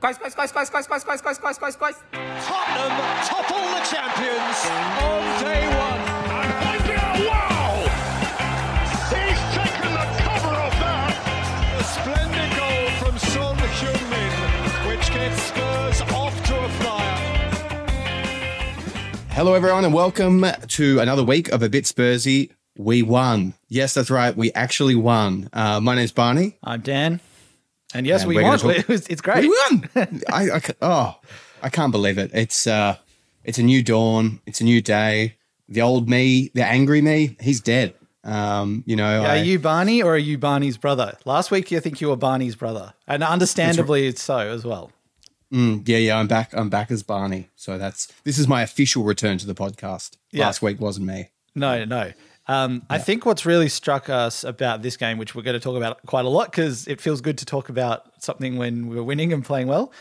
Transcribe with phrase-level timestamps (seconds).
[0.00, 1.96] Guys, guys, guys, guys, guys, guys, guys, guys, guys, guys, guys.
[2.46, 4.64] Tottenham topple the champions
[4.96, 6.00] on day one.
[6.40, 7.84] And Hojbjerg, wow!
[9.12, 11.12] He's taken the cover off that.
[11.78, 14.32] A splendid goal from Son Heung-min,
[14.88, 17.94] which gets Spurs off to a flyer.
[19.32, 22.52] Hello, everyone, and welcome to another week of A Bit Spursy.
[22.78, 23.52] We won.
[23.68, 24.34] Yes, that's right.
[24.34, 25.50] We actually won.
[25.52, 26.56] Uh, my name's Barney.
[26.64, 27.20] I'm Dan.
[27.94, 28.58] And yes, And we won.
[28.58, 29.42] talk- It it's great.
[29.42, 29.88] We won.
[30.32, 31.18] I, I oh,
[31.62, 32.30] I can't believe it.
[32.34, 32.96] It's uh,
[33.44, 34.40] it's a new dawn.
[34.46, 35.36] It's a new day.
[35.68, 37.94] The old me, the angry me, he's dead.
[38.24, 41.16] Um, you know, Are I, you Barney or are you Barney's brother?
[41.24, 42.92] Last week, you think you were Barney's brother.
[43.06, 44.90] And understandably, it's so as well.
[45.52, 46.18] Mm, yeah, yeah.
[46.18, 46.52] I'm back.
[46.52, 47.48] I'm back as Barney.
[47.56, 50.16] So that's this is my official return to the podcast.
[50.32, 50.46] Yeah.
[50.46, 51.30] Last week wasn't me.
[51.54, 52.12] No, no.
[52.50, 55.76] Um, I think what's really struck us about this game, which we're going to talk
[55.76, 59.32] about quite a lot because it feels good to talk about something when we're winning
[59.32, 59.92] and playing well.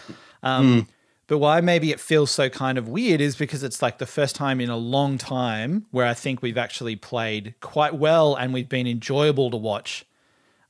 [0.42, 0.88] Um,
[1.28, 4.36] But why maybe it feels so kind of weird is because it's like the first
[4.36, 8.68] time in a long time where I think we've actually played quite well and we've
[8.68, 10.06] been enjoyable to watch.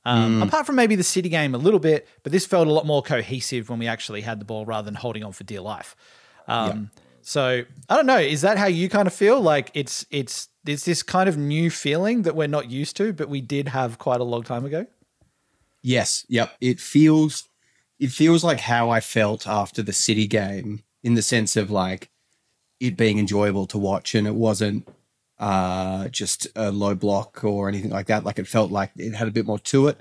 [0.04, 2.84] Um, Apart from maybe the City game a little bit, but this felt a lot
[2.84, 5.96] more cohesive when we actually had the ball rather than holding on for dear life.
[6.46, 6.90] Um,
[7.22, 8.18] So I don't know.
[8.18, 9.40] Is that how you kind of feel?
[9.40, 13.28] Like it's it's it's this kind of new feeling that we're not used to, but
[13.28, 14.86] we did have quite a long time ago.
[15.82, 16.54] Yes, yep.
[16.60, 17.48] It feels
[17.98, 22.10] it feels like how I felt after the City game in the sense of like
[22.78, 24.88] it being enjoyable to watch and it wasn't
[25.38, 28.24] uh just a low block or anything like that.
[28.24, 29.98] Like it felt like it had a bit more to it.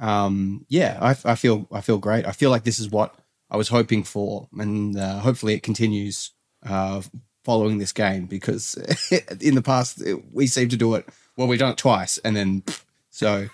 [0.00, 2.26] Um yeah, I, I feel I feel great.
[2.26, 3.14] I feel like this is what
[3.50, 6.32] I was hoping for and uh, hopefully it continues
[6.66, 7.02] uh
[7.44, 8.74] following this game because
[9.40, 12.36] in the past it- we seem to do it well we've done it twice and
[12.36, 12.62] then
[13.10, 13.48] so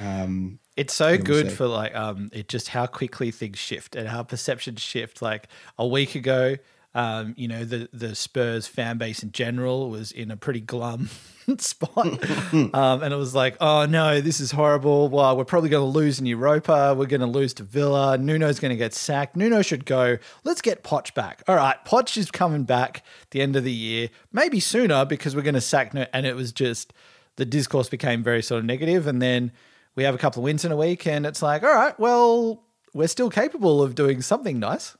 [0.00, 1.54] um It's so good see.
[1.56, 5.22] for like um it just how quickly things shift and how perceptions shift.
[5.22, 5.48] Like
[5.78, 6.56] a week ago,
[6.94, 11.10] um, you know, the the Spurs fan base in general was in a pretty glum
[11.58, 12.06] spot.
[12.52, 15.08] um, and it was like, oh no, this is horrible.
[15.08, 18.94] Well, we're probably gonna lose in Europa, we're gonna lose to Villa, Nuno's gonna get
[18.94, 20.18] sacked, Nuno should go.
[20.44, 21.42] Let's get Poch back.
[21.48, 25.34] All right, Poch is coming back at the end of the year, maybe sooner because
[25.34, 26.92] we're gonna sack no and it was just
[27.36, 29.50] the discourse became very sort of negative and then
[29.96, 32.62] we have a couple of wins in a week and it's like all right well
[32.92, 34.96] we're still capable of doing something nice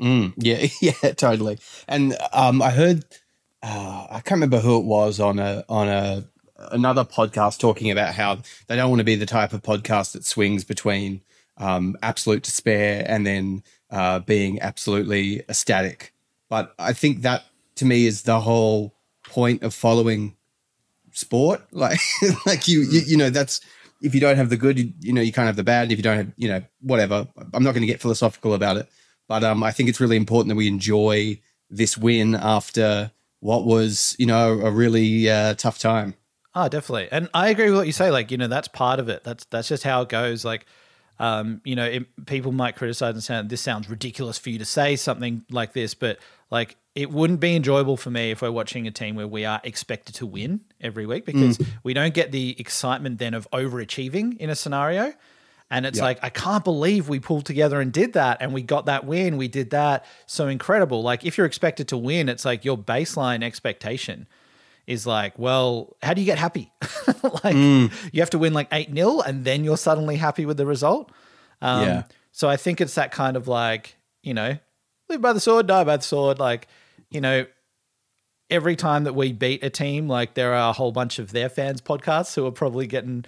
[0.00, 1.58] Mm, yeah, yeah, totally.
[1.86, 3.04] And um, I heard,
[3.62, 6.24] uh, I can't remember who it was on a on a
[6.72, 10.24] another podcast talking about how they don't want to be the type of podcast that
[10.24, 11.20] swings between
[11.56, 16.12] um, absolute despair and then uh, being absolutely ecstatic.
[16.48, 17.44] But I think that
[17.76, 18.94] to me is the whole
[19.24, 20.36] point of following
[21.12, 21.62] sport.
[21.72, 22.00] Like,
[22.46, 23.60] like you, you, you know, that's
[24.02, 25.90] if you don't have the good, you, you know, you can't have the bad.
[25.92, 27.26] If you don't have, you know, whatever.
[27.52, 28.88] I'm not going to get philosophical about it,
[29.28, 31.40] but um, I think it's really important that we enjoy
[31.70, 36.14] this win after what was, you know, a really uh, tough time.
[36.54, 39.08] oh definitely and i agree with what you say like you know that's part of
[39.08, 40.64] it that's that's just how it goes like
[41.18, 44.64] um, you know, it, people might criticize and say this sounds ridiculous for you to
[44.64, 46.18] say something like this, but
[46.50, 49.60] like it wouldn't be enjoyable for me if we're watching a team where we are
[49.64, 54.50] expected to win every week because we don't get the excitement then of overachieving in
[54.50, 55.12] a scenario.
[55.70, 56.04] And it's Yeah.
[56.04, 58.38] like, I can't believe we pulled together and did that.
[58.40, 59.36] And we got that win.
[59.36, 60.06] We did that.
[60.26, 61.02] So incredible.
[61.02, 64.26] Like, if you're expected to win, it's like your baseline expectation
[64.86, 66.72] is like, well, how do you get happy?
[67.44, 70.64] like, you have to win like 8 0 and then you're suddenly happy with the
[70.64, 71.12] result.
[71.60, 72.02] Um, Yeah.
[72.32, 74.56] So I think it's that kind of like, you know,
[75.10, 76.38] live by the sword, die by the sword.
[76.38, 76.68] Like,
[77.10, 77.44] you know,
[78.48, 81.48] every time that we beat a team, like there are a whole bunch of their
[81.50, 83.24] fans podcasts who are probably getting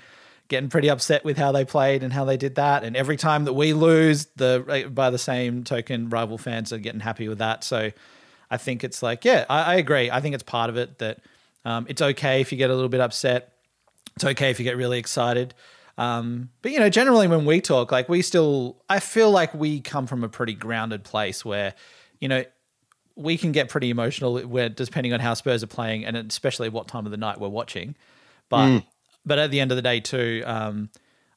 [0.50, 2.84] getting pretty upset with how they played and how they did that.
[2.84, 7.00] And every time that we lose, the by the same token, rival fans are getting
[7.00, 7.64] happy with that.
[7.64, 7.90] So
[8.50, 10.10] I think it's like, yeah, I, I agree.
[10.10, 11.20] I think it's part of it that
[11.64, 13.54] um, it's okay if you get a little bit upset.
[14.16, 15.54] It's okay if you get really excited.
[15.96, 19.80] Um, but you know, generally when we talk, like we still, I feel like we
[19.80, 21.74] come from a pretty grounded place where,
[22.20, 22.44] you know,
[23.14, 26.88] we can get pretty emotional where depending on how Spurs are playing and especially what
[26.88, 27.94] time of the night we're watching.
[28.48, 28.82] But
[29.24, 30.90] but at the end of the day too, um,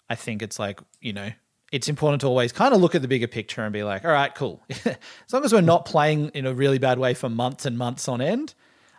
[0.10, 1.32] I think it's like, you know,
[1.72, 4.12] it's important to always kind of look at the bigger picture and be like, all
[4.12, 4.62] right, cool.
[4.70, 4.98] as
[5.34, 8.22] long as we're not playing in a really bad way for months and months on
[8.22, 8.54] end,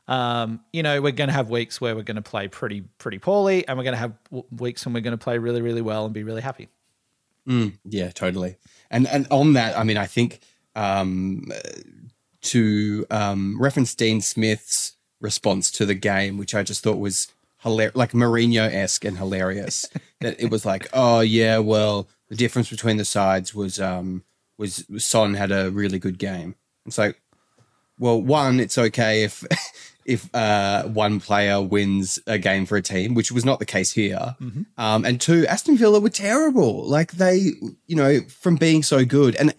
[0.08, 3.19] um, you know, we're going to have weeks where we're going to play pretty pretty
[3.19, 4.12] poorly, and we're going to have
[4.50, 6.69] weeks when we're going to play really really well and be really happy.
[7.84, 8.56] Yeah, totally.
[8.90, 10.40] And and on that, I mean, I think
[10.75, 11.50] um,
[12.42, 17.28] to um, reference Dean Smith's response to the game, which I just thought was
[17.64, 19.88] hilarious, like Mourinho esque and hilarious.
[20.20, 24.22] that it was like, oh yeah, well, the difference between the sides was um,
[24.56, 26.55] was Son had a really good game.
[26.87, 27.20] It's like,
[27.99, 29.44] well, one, it's okay if
[30.05, 33.93] if uh, one player wins a game for a team, which was not the case
[33.93, 34.37] here.
[34.76, 36.84] Um, and two, Aston Villa were terrible.
[36.84, 37.52] Like they,
[37.87, 39.34] you know, from being so good.
[39.37, 39.55] And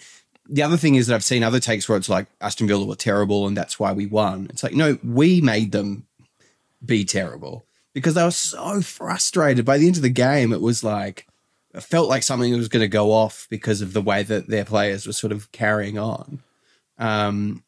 [0.48, 2.96] the other thing is that I've seen other takes where it's like Aston Villa were
[2.96, 4.46] terrible and that's why we won.
[4.51, 6.06] It's like, no, we made them
[6.86, 9.65] be terrible because they were so frustrated.
[9.65, 11.25] By the end of the game, it was like,
[11.74, 14.65] it felt like something was going to go off because of the way that their
[14.65, 16.44] players were sort of carrying on.
[17.00, 17.63] Um,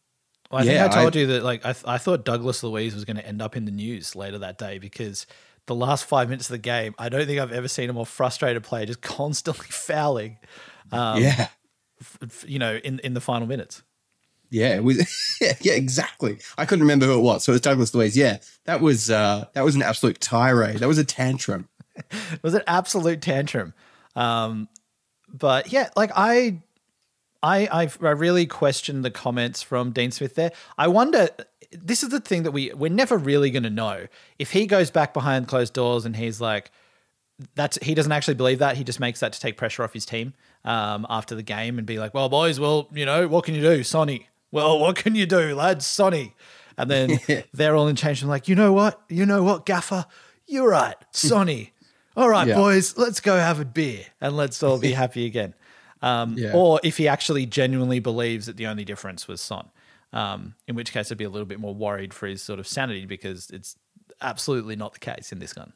[0.52, 2.94] Well, I think I told I- you that like I, th- I thought Douglas Luiz
[2.94, 5.26] was going to end up in the news later that day because
[5.66, 8.06] the last five minutes of the game, I don't think I've ever seen a more
[8.06, 10.38] frustrated player just constantly fouling.
[10.92, 11.48] Um, yeah.
[12.22, 13.84] f- you know, in in the final minutes.
[14.50, 14.98] Yeah, it was
[15.42, 16.40] yeah, yeah, exactly.
[16.58, 17.44] I couldn't remember who it was.
[17.44, 18.16] So it was Douglas Luiz.
[18.16, 20.78] Yeah, that was uh, that was an absolute tirade.
[20.80, 21.68] That was a tantrum.
[21.96, 22.06] It
[22.44, 23.74] was an absolute tantrum.
[24.16, 24.70] Um,
[25.28, 26.60] but yeah, like I,
[27.44, 30.52] I, I've, I really questioned the comments from Dean Smith there.
[30.78, 31.30] I wonder.
[31.72, 34.08] This is the thing that we we're never really going to know
[34.40, 36.72] if he goes back behind closed doors and he's like,
[37.56, 38.78] that's he doesn't actually believe that.
[38.78, 40.34] He just makes that to take pressure off his team
[40.64, 43.62] um, after the game and be like, "Well, boys, well, you know, what can you
[43.62, 44.28] do, Sonny?
[44.52, 46.36] Well, what can you do, lads, Sonny?"
[46.78, 47.20] And then
[47.54, 49.02] they're all in change and like, "You know what?
[49.10, 50.06] You know what, Gaffer?
[50.48, 51.74] You're right, Sonny.
[52.16, 52.56] All right, Yeah.
[52.56, 55.54] boys, let's go have a beer and let's all be happy again."
[56.02, 56.52] Um, Yeah.
[56.54, 59.70] Or if he actually genuinely believes that the only difference was Son,
[60.14, 62.68] um, in which case I'd be a little bit more worried for his sort of
[62.68, 63.76] sanity because it's
[64.22, 65.74] absolutely not the case in this gun.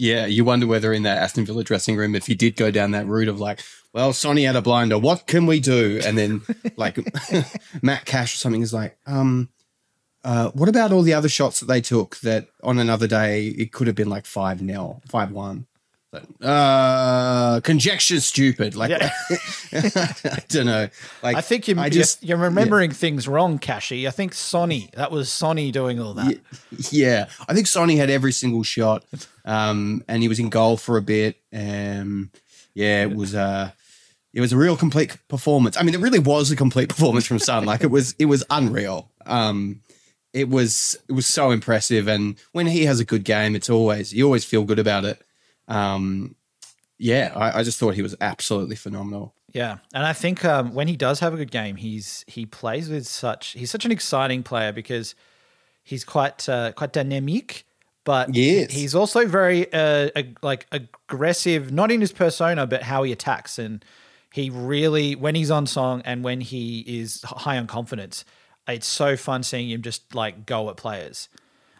[0.00, 2.92] Yeah, you wonder whether in that Aston Villa dressing room, if he did go down
[2.92, 3.60] that route of like,
[3.92, 6.00] well, Sonny had a blinder, what can we do?
[6.02, 6.40] And then
[6.76, 6.98] like
[7.82, 9.50] Matt Cash or something is like, um,
[10.24, 13.72] uh, what about all the other shots that they took that on another day it
[13.72, 15.66] could have been like five 0 five one.
[16.40, 18.74] Uh, conjecture's stupid.
[18.74, 18.90] Like,
[19.72, 20.88] I don't know.
[21.22, 24.08] Like, I think you're, I just, you're remembering things wrong, Cashy.
[24.08, 26.40] I think Sonny, that was Sonny doing all that.
[26.90, 29.04] Yeah, I think Sonny had every single shot,
[29.50, 31.36] um, and he was in goal for a bit.
[31.52, 32.30] Um,
[32.72, 33.72] yeah, it was uh,
[34.32, 35.76] it was a real complete performance.
[35.76, 37.64] I mean, it really was a complete performance from Son.
[37.64, 39.10] Like it was, it was unreal.
[39.26, 39.80] Um,
[40.32, 42.06] it was, it was so impressive.
[42.06, 45.20] And when he has a good game, it's always you always feel good about it.
[45.66, 46.36] Um,
[46.96, 49.34] yeah, I, I just thought he was absolutely phenomenal.
[49.52, 52.88] Yeah, and I think um, when he does have a good game, he's he plays
[52.88, 55.16] with such he's such an exciting player because
[55.82, 57.64] he's quite uh, quite dynamic,
[58.04, 58.72] but Yes.
[58.72, 63.58] he's also very uh, ag- like aggressive, not in his persona, but how he attacks.
[63.58, 63.84] And
[64.32, 68.24] he really, when he's on song and when he is high on confidence,
[68.68, 71.28] it's so fun seeing him just like go at players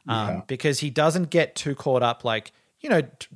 [0.08, 3.28] um, because he doesn't get too caught up, like you know, t-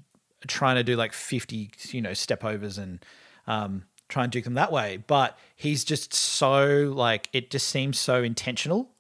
[0.48, 3.04] trying to do like fifty, you know, step overs and
[3.46, 4.96] um, try and duke them that way.
[5.06, 8.90] But he's just so like it just seems so intentional,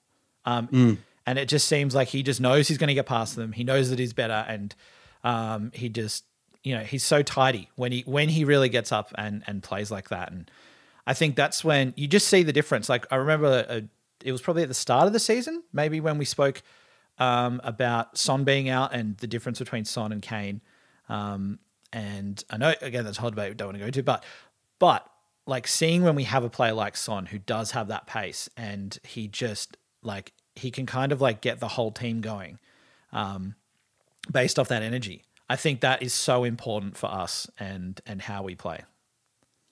[0.44, 3.52] um, and it just seems like he just knows he's going to get past them.
[3.52, 4.74] He knows that he's better, and
[5.22, 6.24] um, he just
[6.62, 9.90] you know he's so tidy when he when he really gets up and and plays
[9.90, 10.50] like that and.
[11.06, 12.88] I think that's when you just see the difference.
[12.88, 13.80] Like I remember, uh,
[14.24, 16.62] it was probably at the start of the season, maybe when we spoke
[17.18, 20.60] um, about Son being out and the difference between Son and Kane.
[21.08, 21.58] Um,
[21.92, 24.24] and I know again that's a whole debate we don't want to go to, but
[24.78, 25.08] but
[25.46, 28.98] like seeing when we have a player like Son who does have that pace and
[29.04, 32.58] he just like he can kind of like get the whole team going
[33.12, 33.54] um,
[34.30, 35.24] based off that energy.
[35.48, 38.80] I think that is so important for us and and how we play.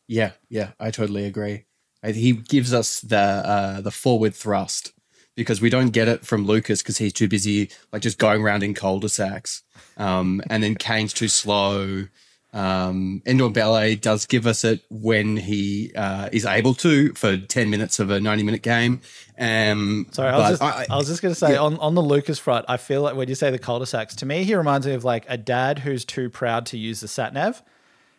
[0.07, 1.65] Yeah, yeah, I totally agree.
[2.05, 4.93] He gives us the uh, the forward thrust
[5.35, 8.63] because we don't get it from Lucas because he's too busy like just going around
[8.63, 9.63] in cul-de-sacs.
[9.97, 12.09] Um, and then Kane's too slow.
[12.55, 17.99] Um, Ndombele does give us it when he uh, is able to for ten minutes
[17.99, 19.01] of a ninety minute game.
[19.39, 22.39] Um, Sorry, I was just, I, was just going to say on, on the Lucas
[22.39, 25.03] front, I feel like when you say the cul-de-sacs, to me, he reminds me of
[25.03, 27.63] like a dad who's too proud to use the sat nav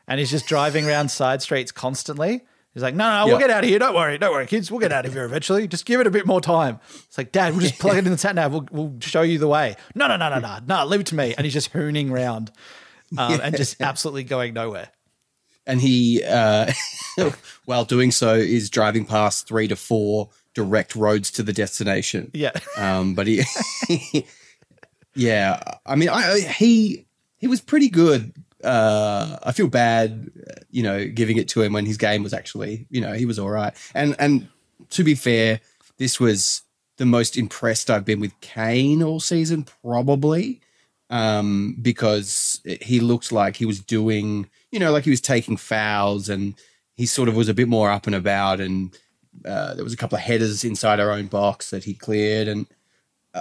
[0.07, 2.41] and he's just driving around side streets constantly.
[2.73, 3.47] He's like, no, no, we'll Yeah.
[3.47, 3.77] get out of here.
[3.79, 4.17] Don't worry.
[4.17, 4.71] Don't worry, kids.
[4.71, 5.67] We'll get out of here eventually.
[5.67, 6.79] Just give it a bit more time.
[7.05, 8.51] It's like, dad, we'll just plug it in the sat nav.
[8.51, 9.75] We'll, we'll show you the way.
[9.93, 11.35] No, no, no, no, no, no, leave it to me.
[11.35, 12.51] And he's just hooning around
[13.17, 14.89] um, and just absolutely going nowhere.
[15.65, 16.71] and he, uh,
[17.65, 22.31] while doing so, is driving past three to four direct roads to the destination.
[22.33, 22.51] Yeah.
[22.77, 23.43] Um, but he,
[25.15, 27.05] yeah, I mean, I, I he
[27.37, 28.33] he was pretty good.
[28.63, 30.31] Uh, I feel bad,
[30.71, 33.39] you know, giving it to him when his game was actually, you know, he was
[33.39, 33.73] all right.
[33.93, 34.47] And and
[34.91, 35.59] to be fair,
[35.97, 36.61] this was
[36.97, 40.61] the most impressed I've been with Kane all season, probably,
[41.13, 46.27] um, because he looked like he was doing, you know, like he was taking fouls
[46.27, 46.55] and
[46.95, 48.97] he sort of was a bit more up and about, and
[49.45, 52.65] uh, there was a couple of headers inside our own box that he cleared, and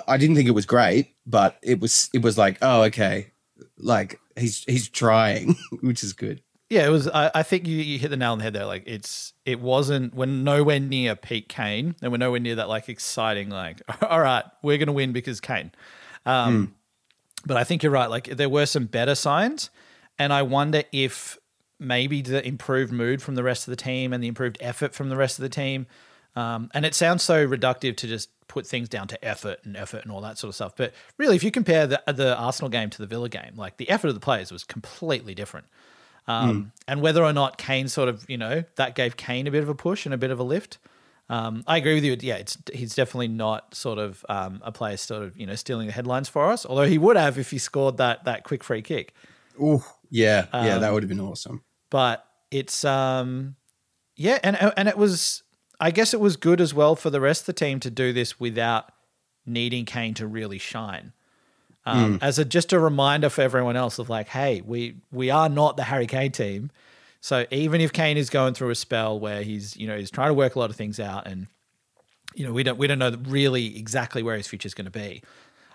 [0.06, 3.32] I didn't think it was great, but it was it was like, oh, okay,
[3.78, 6.42] like he's he's trying, which is good.
[6.68, 7.08] Yeah, it was.
[7.08, 8.66] I, I think you, you hit the nail on the head there.
[8.66, 12.90] Like it's it wasn't we're nowhere near Pete Kane, and we're nowhere near that like
[12.90, 15.72] exciting like all right, we're gonna win because Kane.
[16.26, 16.74] Um,
[17.44, 18.10] But I think you're right.
[18.10, 19.70] Like there were some better signs,
[20.18, 21.38] and I wonder if
[21.78, 25.08] maybe the improved mood from the rest of the team and the improved effort from
[25.08, 25.86] the rest of the team.
[26.36, 30.02] Um, and it sounds so reductive to just put things down to effort and effort
[30.02, 30.74] and all that sort of stuff.
[30.76, 33.90] But really, if you compare the the Arsenal game to the Villa game, like the
[33.90, 35.66] effort of the players was completely different.
[36.28, 39.62] Um, And whether or not Kane sort of, you know, that gave Kane a bit
[39.62, 40.78] of a push and a bit of a lift.
[41.32, 42.14] Um, I agree with you.
[42.20, 45.86] Yeah, it's he's definitely not sort of um, a player sort of you know stealing
[45.86, 46.66] the headlines for us.
[46.66, 49.14] Although he would have if he scored that that quick free kick.
[49.58, 51.62] Oh yeah, yeah, that would have been awesome.
[51.88, 53.56] But it's um,
[54.14, 55.42] yeah, and and it was
[55.80, 58.12] I guess it was good as well for the rest of the team to do
[58.12, 58.92] this without
[59.46, 61.14] needing Kane to really shine.
[61.86, 65.48] Um, As a just a reminder for everyone else of like, hey, we we are
[65.48, 66.70] not the Harry Kane team.
[67.22, 70.30] So even if Kane is going through a spell where he's you know he's trying
[70.30, 71.46] to work a lot of things out and
[72.34, 74.90] you know we don't we don't know really exactly where his future is going to
[74.90, 75.22] be.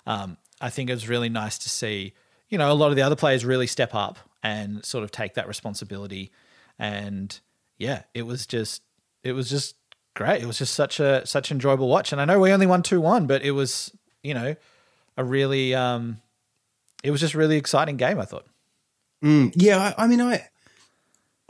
[0.06, 2.13] Um, I think it was really nice to see
[2.50, 5.36] you know a lot of the other players really step up and sort of take
[5.36, 6.32] that responsibility.
[6.77, 7.39] And
[7.77, 8.82] yeah, it was just
[9.24, 9.75] it was just
[10.16, 10.44] great.
[10.44, 12.12] It was just such a such enjoyable watch.
[12.12, 13.89] And I know we only won two one, but it was
[14.22, 14.54] you know
[15.16, 16.18] a really um
[17.06, 18.20] it was just really exciting game.
[18.20, 18.46] I thought.
[19.24, 20.50] Mm, yeah, I, I mean, I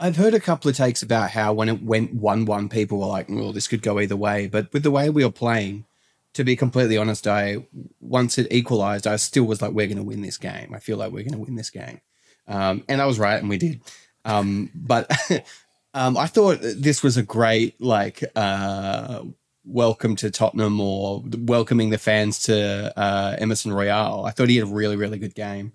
[0.00, 3.06] I've heard a couple of takes about how when it went one one, people were
[3.06, 5.86] like, "Well, this could go either way." But with the way we were playing,
[6.34, 7.66] to be completely honest, I
[8.00, 10.96] once it equalized, I still was like, "We're going to win this game." I feel
[10.98, 12.00] like we're going to win this game,
[12.46, 13.80] um, and I was right, and we did.
[14.24, 15.10] Um, but
[15.94, 19.24] um, I thought this was a great like uh,
[19.64, 24.24] welcome to Tottenham or welcoming the fans to uh, Emerson Royal.
[24.24, 25.72] I thought he had a really really good game,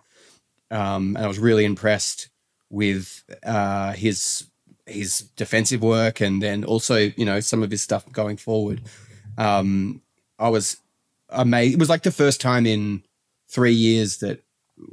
[0.72, 2.30] um, and I was really impressed
[2.70, 4.48] with uh, his
[4.86, 8.82] his defensive work and then also you know some of his stuff going forward.
[9.38, 10.02] Um,
[10.40, 10.78] I was
[11.30, 11.74] amazed.
[11.74, 13.04] It was like the first time in
[13.50, 14.44] three years that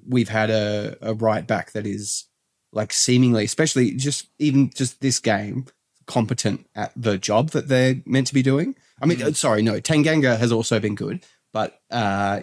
[0.07, 2.27] we've had a, a right back that is
[2.73, 5.67] like seemingly, especially just even just this game,
[6.07, 8.75] competent at the job that they're meant to be doing.
[9.03, 12.41] I mean, uh, sorry, no, Tanganga has also been good, but uh,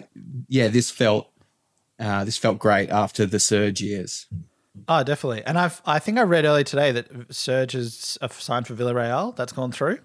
[0.48, 1.30] yeah, this felt
[1.98, 4.26] uh, this felt great after the Serge years.
[4.86, 5.42] Oh, definitely.
[5.44, 9.34] And I've I think I read earlier today that Serge is a signed for Villarreal.
[9.36, 9.98] That's gone through.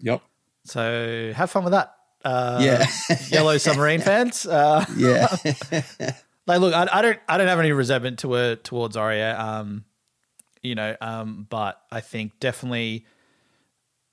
[0.00, 0.22] Yep.
[0.64, 1.94] So have fun with that.
[2.24, 2.86] Uh, Yeah.
[3.28, 4.46] Yellow Submarine fans.
[4.46, 5.28] Uh, Yeah.
[6.46, 9.38] like, look, I, I don't, I don't have any resentment to uh, towards Aurier.
[9.38, 9.84] Um,
[10.62, 13.06] you know, um, but I think definitely,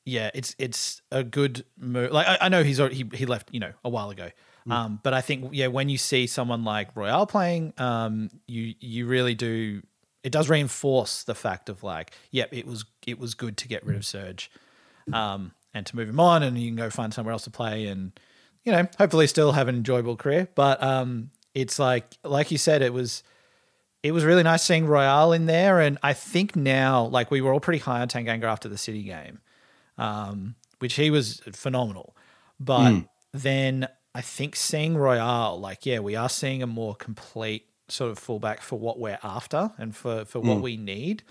[0.05, 2.11] yeah, it's it's a good move.
[2.11, 4.29] Like, I, I know he's already, he he left, you know, a while ago.
[4.69, 9.07] Um, but I think, yeah, when you see someone like Royal playing, um, you you
[9.07, 9.81] really do.
[10.23, 13.85] It does reinforce the fact of like, yep, it was it was good to get
[13.85, 14.49] rid of Serge,
[15.11, 17.87] um, and to move him on, and you can go find somewhere else to play,
[17.87, 18.17] and
[18.63, 20.47] you know, hopefully still have an enjoyable career.
[20.55, 23.21] But um, it's like, like you said, it was,
[24.01, 27.51] it was really nice seeing Royal in there, and I think now, like we were
[27.51, 29.39] all pretty high on Tanganga after the City game,
[29.97, 32.15] um, which he was phenomenal.
[32.61, 32.91] But
[33.33, 38.19] then I think seeing Royal, like, yeah, we are seeing a more complete sort of
[38.19, 41.23] fullback for what we're after and for for what we need.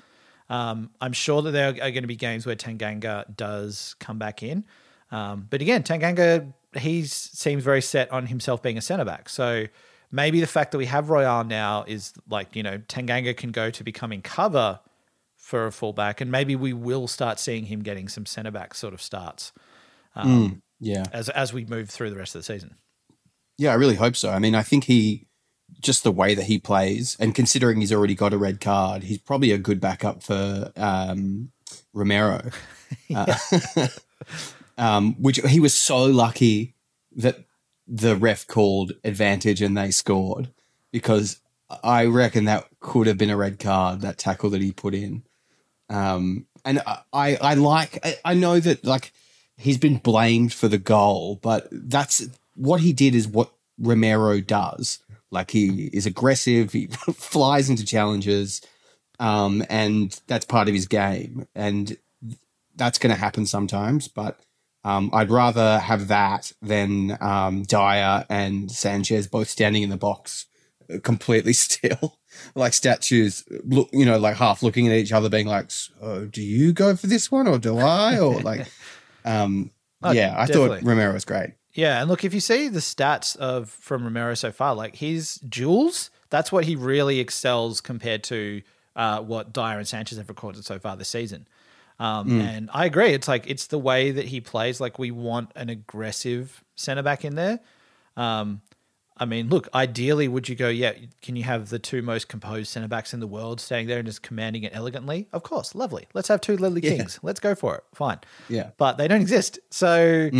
[0.50, 4.42] Um, I'm sure that there are going to be games where Tanganga does come back
[4.42, 4.64] in.
[5.10, 9.28] Um, but again, Tanganga, he seems very set on himself being a centre back.
[9.28, 9.66] So
[10.10, 13.70] maybe the fact that we have Royal now is like, you know, Tanganga can go
[13.70, 14.80] to becoming cover
[15.36, 18.94] for a fullback, and maybe we will start seeing him getting some centre back sort
[18.94, 19.52] of starts
[20.82, 21.04] yeah.
[21.12, 22.76] as as we move through the rest of the season.
[23.56, 24.30] Yeah, I really hope so.
[24.30, 25.28] I mean, I think he
[25.80, 29.18] just the way that he plays, and considering he's already got a red card, he's
[29.18, 31.52] probably a good backup for um,
[31.94, 32.50] Romero.
[33.14, 33.34] Uh,
[34.78, 36.74] um, which he was so lucky
[37.16, 37.38] that
[37.86, 40.50] the ref called advantage and they scored
[40.90, 41.40] because
[41.82, 45.22] I reckon that could have been a red card that tackle that he put in.
[45.88, 49.12] Um, and I, I like, I, I know that like
[49.62, 54.98] he's been blamed for the goal, but that's what he did is what Romero does.
[55.30, 58.60] Like he is aggressive, he flies into challenges,
[59.20, 61.46] um, and that's part of his game.
[61.54, 61.96] And
[62.74, 64.40] that's going to happen sometimes, but
[64.84, 70.46] um, I'd rather have that than um, Dier and Sanchez both standing in the box
[71.02, 72.18] completely still,
[72.54, 76.42] like statues, look, you know, like half looking at each other, being like, "So, do
[76.42, 78.66] you go for this one or do I?" Or like,
[79.24, 79.70] um,
[80.04, 80.80] Oh, yeah, I definitely.
[80.80, 81.50] thought Romero was great.
[81.74, 85.36] Yeah, and look, if you see the stats of from Romero so far, like his
[85.36, 88.62] duels, that's what he really excels compared to
[88.96, 91.46] uh, what Dier and Sanchez have recorded so far this season.
[91.98, 94.80] Um, And I agree, it's like it's the way that he plays.
[94.80, 97.60] Like we want an aggressive centre back in there.
[98.16, 98.60] Um,
[99.22, 102.70] I mean, look, ideally, would you go, yeah, can you have the two most composed
[102.72, 105.28] centre backs in the world staying there and just commanding it elegantly?
[105.32, 106.08] Of course, lovely.
[106.12, 106.96] Let's have two Ledley Yeah.
[106.96, 107.20] Kings.
[107.22, 107.84] Let's go for it.
[107.94, 108.18] Fine.
[108.48, 108.70] Yeah.
[108.78, 109.60] But they don't exist.
[109.70, 110.30] So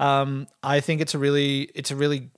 [0.00, 2.30] um, I think it's a really it's a really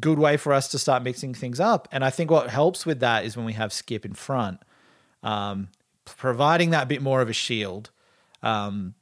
[0.00, 1.86] good way for us to start mixing things up.
[1.92, 4.58] And I think what helps with that is when we have Skipp in front,
[5.22, 5.68] um,
[6.06, 7.90] providing that bit more of a shield.
[8.42, 8.94] Um,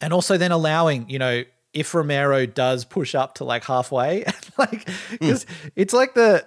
[0.00, 4.24] and also then allowing, you know, if Romero does push up to like halfway,
[4.70, 5.46] like, because
[5.76, 6.46] it's like the,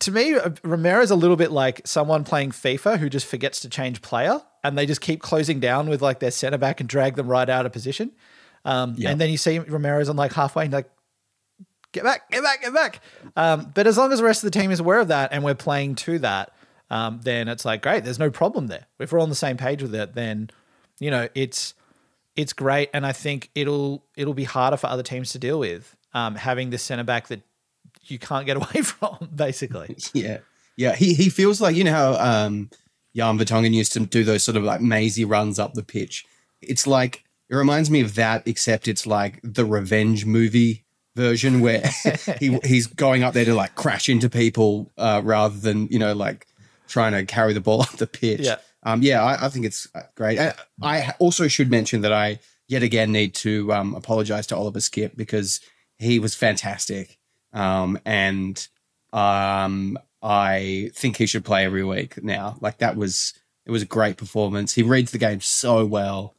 [0.00, 3.68] to me, uh, Romero's a little bit like someone playing FIFA who just forgets to
[3.68, 7.16] change player and they just keep closing down with like their center back and drag
[7.16, 8.12] them right out of position.
[8.64, 9.10] Um, Yeah.
[9.10, 10.90] And then you see Romero's on like halfway and like,
[11.92, 13.00] get back, get back, get back.
[13.36, 15.44] Um, but as long as the rest of the team is aware of that and
[15.44, 16.52] we're playing to that,
[16.90, 18.04] um, then it's like great.
[18.04, 18.86] There's no problem there.
[18.98, 20.50] If we're on the same page with it, then
[21.00, 21.74] you know it's
[22.36, 25.96] it's great, and I think it'll it'll be harder for other teams to deal with
[26.12, 27.40] um, having this centre back that
[28.04, 29.96] you can't get away from, basically.
[30.12, 30.38] Yeah.
[30.76, 30.94] Yeah.
[30.94, 32.70] He he feels like, you know how um
[33.14, 36.24] Jan Vertonghen used to do those sort of like mazy runs up the pitch.
[36.60, 41.82] It's like it reminds me of that, except it's like the revenge movie version where
[42.38, 46.14] he he's going up there to like crash into people uh, rather than, you know,
[46.14, 46.46] like
[46.88, 48.40] trying to carry the ball up the pitch.
[48.40, 48.56] Yeah.
[48.84, 50.38] Um, yeah, I, I think it's uh, great.
[50.38, 54.80] I, I also should mention that I yet again need to um, apologize to Oliver
[54.80, 55.60] Skipp because
[55.98, 57.18] he was fantastic.
[57.52, 58.66] Um, and
[59.12, 62.56] um, I think he should play every week now.
[62.60, 63.34] Like that was
[63.66, 64.74] it was a great performance.
[64.74, 66.34] He reads the game so well,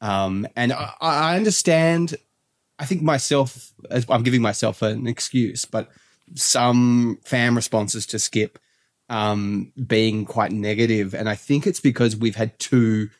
[0.00, 2.16] um, and I, I understand.
[2.80, 3.72] I think myself,
[4.08, 5.90] I'm giving myself an excuse, but
[6.34, 8.56] some fan responses to Skipp
[9.08, 13.10] um, being quite negative, and I think it's because we've had two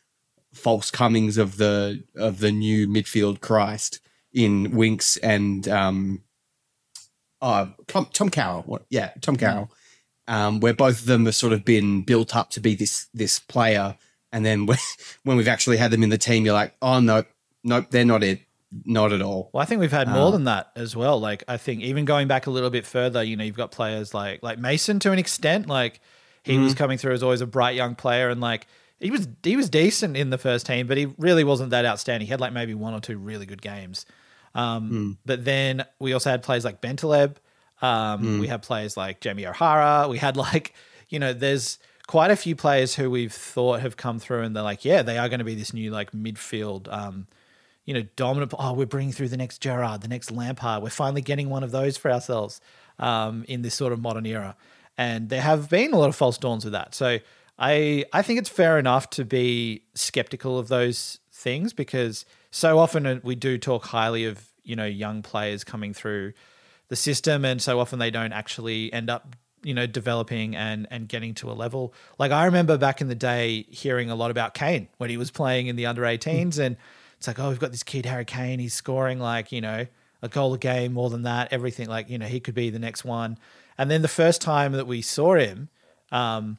[0.54, 4.00] false comings of the of the new midfield Christ
[4.32, 6.22] in Winks and um,
[7.40, 8.80] uh, Tom, Tom Carroll.
[8.90, 9.70] Yeah, Tom Carroll.
[10.26, 13.38] Um, where both of them have sort of been built up to be this this
[13.38, 13.96] player,
[14.30, 14.78] and then when,
[15.24, 17.24] when we've actually had them in the team, you're like, oh no,
[17.64, 18.40] nope, they're not it,
[18.84, 19.50] not at all.
[19.52, 21.18] Well, I think we've had more than that as well.
[21.18, 24.12] Like I think even going back a little bit further, you know, you've got players
[24.12, 25.66] like like Mason to an extent.
[25.66, 26.00] Like
[26.42, 28.66] he was coming through as always a bright young player, and like
[29.00, 32.26] he was he was decent in the first team, but he really wasn't that outstanding.
[32.26, 34.04] He had like maybe one or two really good games.
[34.58, 37.36] Um, But then we also had players like Bentaleb.
[37.80, 40.08] Um, We had players like Jamie O'Hara.
[40.08, 40.74] We had like
[41.08, 44.62] you know, there's quite a few players who we've thought have come through, and they're
[44.62, 46.92] like, yeah, they are going to be this new like midfield.
[46.92, 47.26] Um,
[47.84, 48.52] you know, dominant.
[48.58, 50.82] Oh, we're bringing through the next Gerard, the next Lampard.
[50.82, 52.60] We're finally getting one of those for ourselves
[52.98, 54.56] um, in this sort of modern era.
[54.98, 56.94] And there have been a lot of false dawns with that.
[56.94, 57.18] So
[57.58, 63.06] I I think it's fair enough to be skeptical of those things because so often
[63.06, 66.32] uh, we do talk highly of you know young players coming through
[66.88, 71.08] the system, and so often they don't actually end up you know developing and and
[71.08, 71.94] getting to a level.
[72.18, 75.30] Like I remember back in the day hearing a lot about Kane when he was
[75.30, 76.76] playing in the under 18s, and
[77.16, 79.86] it's like oh we've got this kid Harry Kane, he's scoring like you know
[80.20, 82.78] a goal a game, more than that, everything like you know he could be the
[82.78, 83.38] next one.
[83.76, 85.68] And then the first time that we saw him,
[86.10, 86.58] um,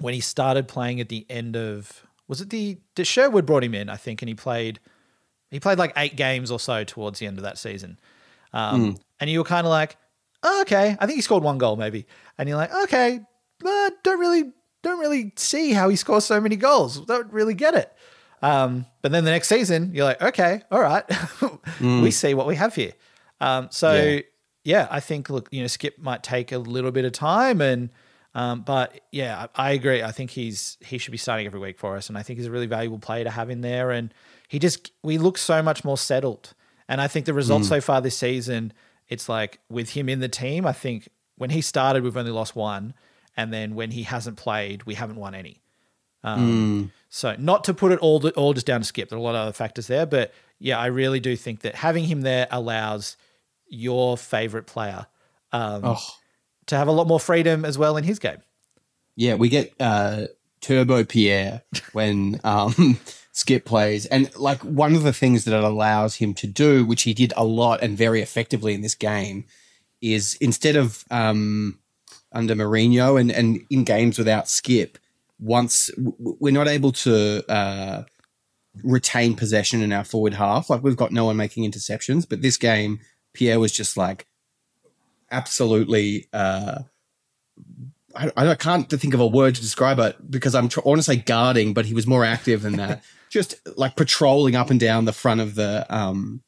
[0.00, 3.74] when he started playing at the end of was it the, the Sherwood brought him
[3.74, 4.80] in, I think, and he played
[5.50, 8.00] he played like eight games or so towards the end of that season.
[8.54, 9.96] Um, And you were kind of like,
[10.42, 12.06] oh, okay, I think he scored one goal maybe,
[12.38, 13.20] and you're like, okay,
[13.60, 14.50] but don't really
[14.82, 17.00] don't really see how he scores so many goals.
[17.04, 17.92] Don't really get it.
[18.40, 21.04] Um, but then the next season, you're like, okay, all right,
[21.80, 22.92] we see what we have here.
[23.40, 24.20] Um, so Yeah.
[24.64, 24.88] yeah.
[24.90, 27.90] I think look, you know, Skipp might take a little bit of time, and
[28.34, 30.02] um, but yeah, I, I agree.
[30.02, 32.46] I think he's he should be starting every week for us, and I think he's
[32.46, 33.90] a really valuable player to have in there.
[33.90, 34.12] And
[34.48, 36.54] he just we look so much more settled,
[36.88, 38.72] and I think the results so far this season,
[39.08, 40.66] it's like with him in the team.
[40.66, 42.94] I think when he started, we've only lost one,
[43.36, 45.60] and then when he hasn't played, we haven't won any.
[46.24, 49.22] Um, So not to put it all all just down to Skipp, there are a
[49.22, 52.46] lot of other factors there, but yeah, I really do think that having him there
[52.50, 53.16] allows
[53.68, 55.06] your favorite player
[55.52, 55.98] um, Oh,
[56.66, 58.42] to have a lot more freedom as well in his game.
[59.16, 60.26] yeah, we get uh,
[60.60, 62.72] Turbo Pierre when um,
[63.34, 67.02] Skipp plays, and like one of the things that it allows him to do, which
[67.02, 69.44] he did a lot and very effectively in this game,
[70.00, 71.78] is instead of um,
[72.32, 74.96] under Mourinho and, and in games without Skipp,
[75.38, 78.04] once we're not able to uh,
[78.82, 82.56] retain possession in our forward half, like we've got no one making interceptions, but this
[82.56, 83.00] game,
[83.34, 84.26] Pierre was just like
[85.32, 86.28] absolutely.
[86.32, 86.80] Uh,
[88.14, 90.98] I, I can't think of a word to describe it because I'm tr- I want
[90.98, 93.02] to say guarding, but he was more active than that.
[93.30, 96.42] just like patrolling up and down the front of the um,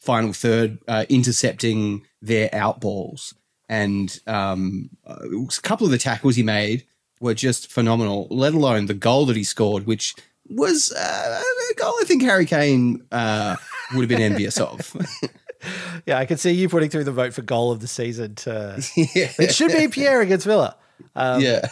[0.00, 3.34] final third, uh, intercepting their outballs.
[3.68, 6.86] And um, a couple of the tackles he made
[7.20, 10.14] were just phenomenal, let alone the goal that he scored, which
[10.48, 13.56] was uh, a goal I think Harry Kane uh,
[13.94, 14.96] would have been envious of.
[16.06, 18.34] Yeah, I can see you putting through the vote for goal of the season.
[18.36, 19.30] To yeah.
[19.38, 20.76] it should be Pierre against Villa.
[21.14, 21.68] yeah.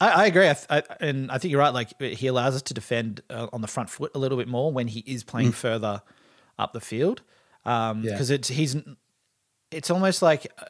[0.00, 1.74] I, I agree, I, I, and I think you're right.
[1.74, 4.72] Like he allows us to defend uh, on the front foot a little bit more
[4.72, 6.02] when he is playing further
[6.58, 7.22] up the field,
[7.62, 8.34] because Yeah.
[8.36, 8.76] it's he's
[9.70, 10.64] it's almost like uh,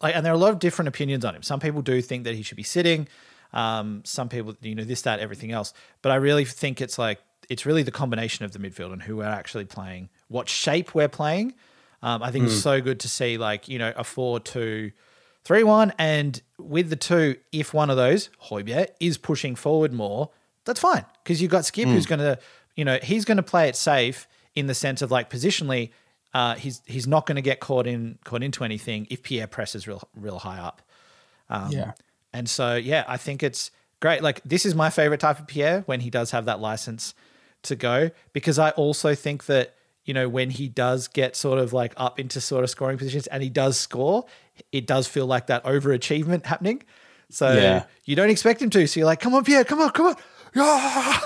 [0.00, 1.42] like, and there are a lot of different opinions on him.
[1.42, 3.08] Some people do think that he should be sitting.
[3.52, 5.74] Um, some people, you know, this, that, everything else.
[6.00, 9.16] But I really think it's like it's really the combination of the midfield and who
[9.16, 11.54] we're actually playing, what shape we're playing.
[12.02, 14.92] Um, I think it's so good to see like you know a four two
[15.44, 20.30] three one, and with the two, if one of those Højbjerg is pushing forward more,
[20.64, 22.38] that's fine because you've got Skipp who's going to,
[22.76, 25.90] you know, he's going to play it safe in the sense of like positionally,
[26.34, 29.86] uh, he's he's not going to get caught in caught into anything if Pierre presses
[29.86, 30.82] real real high up.
[31.48, 31.92] Um, Yeah.
[32.32, 34.22] And so, yeah, I think it's great.
[34.22, 37.14] Like, this is my favorite type of Pierre when he does have that license
[37.64, 41.72] to go, because I also think that, you know, when he does get sort of
[41.72, 44.24] like up into sort of scoring positions and he does score,
[44.72, 46.82] it does feel like that overachievement happening.
[47.30, 47.84] So Yeah.
[48.04, 48.86] you don't expect him to.
[48.86, 50.16] So you're like, come on, Pierre, come on, come on.
[50.54, 51.20] Yeah.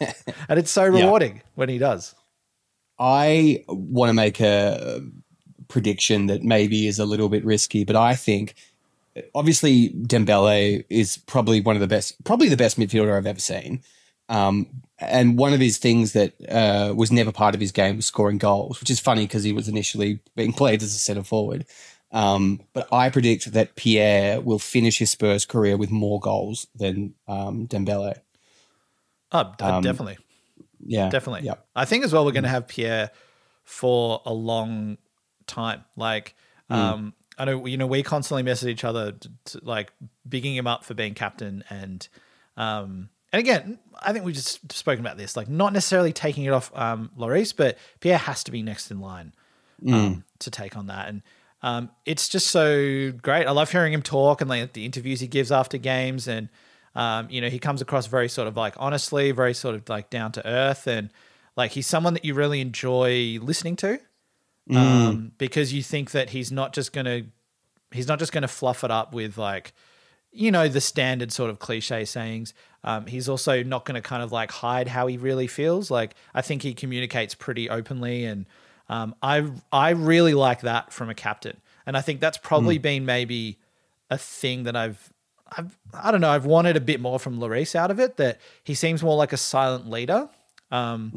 [0.48, 2.14] and it's so rewarding when he does.
[2.98, 5.02] I want to make a
[5.68, 8.54] prediction that maybe is a little bit risky, but I think
[9.34, 13.82] obviously Dembele is probably one of the best, probably the best midfielder I've ever seen.
[14.30, 18.06] Um, and one of his things that uh, was never part of his game was
[18.06, 21.66] scoring goals, which is funny because he was initially being played as a centre forward.
[22.12, 27.14] Um, but I predict that Pierre will finish his Spurs career with more goals than
[27.28, 28.20] um, Dembele.
[29.32, 30.18] Oh, Um, definitely.
[30.84, 31.46] Yeah, Definitely.
[31.46, 33.10] Yeah, I think as well we're going to have Pierre
[33.64, 34.96] for a long
[35.46, 35.84] time.
[35.94, 36.34] Like,
[36.70, 39.92] um, I know you know we constantly message each other, to, to, like
[40.26, 42.08] bigging him up for being captain, and
[42.56, 45.36] um, and again, I think we've just spoken about this.
[45.36, 49.00] Like, not necessarily taking it off um, Lloris, but Pierre has to be next in
[49.00, 49.32] line
[49.86, 51.22] um, to take on that, and
[51.62, 53.46] um, it's just so great.
[53.46, 56.48] I love hearing him talk and like the interviews he gives after games, and
[56.94, 60.10] um, you know he comes across very sort of like honestly, very sort of like
[60.10, 61.10] down to earth, and
[61.56, 63.98] like he's someone that you really enjoy listening to
[64.70, 67.22] um, because you think that he's not just gonna
[67.90, 69.72] he's not just gonna fluff it up with like
[70.32, 72.54] you know the standard sort of cliche sayings.
[72.82, 75.90] Um, he's also not going to kind of like hide how he really feels.
[75.90, 78.46] Like I think he communicates pretty openly, and
[78.88, 81.60] um, I I really like that from a captain.
[81.86, 83.58] And I think that's probably been maybe
[84.10, 85.12] a thing that I've
[85.56, 88.16] I've I don't know I've wanted a bit more from Lloris out of it.
[88.16, 90.28] That he seems more like a silent leader.
[90.70, 91.10] Um,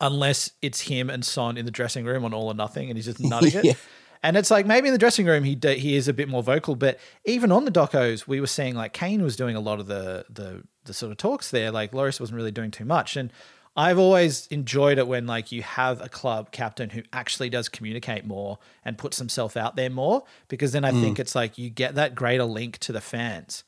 [0.00, 3.04] Unless it's him and Son in the dressing room on all or nothing, and he's
[3.06, 3.76] just nutting it.
[4.22, 6.42] And it's like maybe in the dressing room he d- he is a bit more
[6.42, 9.80] vocal, but even on the docos we were seeing like Kane was doing a lot
[9.80, 11.70] of the the the sort of talks there.
[11.70, 13.32] Like Lloris wasn't really doing too much, and
[13.74, 18.24] I've always enjoyed it when like you have a club captain who actually does communicate
[18.24, 21.00] more and puts himself out there more, because then I hmm.
[21.00, 23.64] think it's like you get that greater link to the fans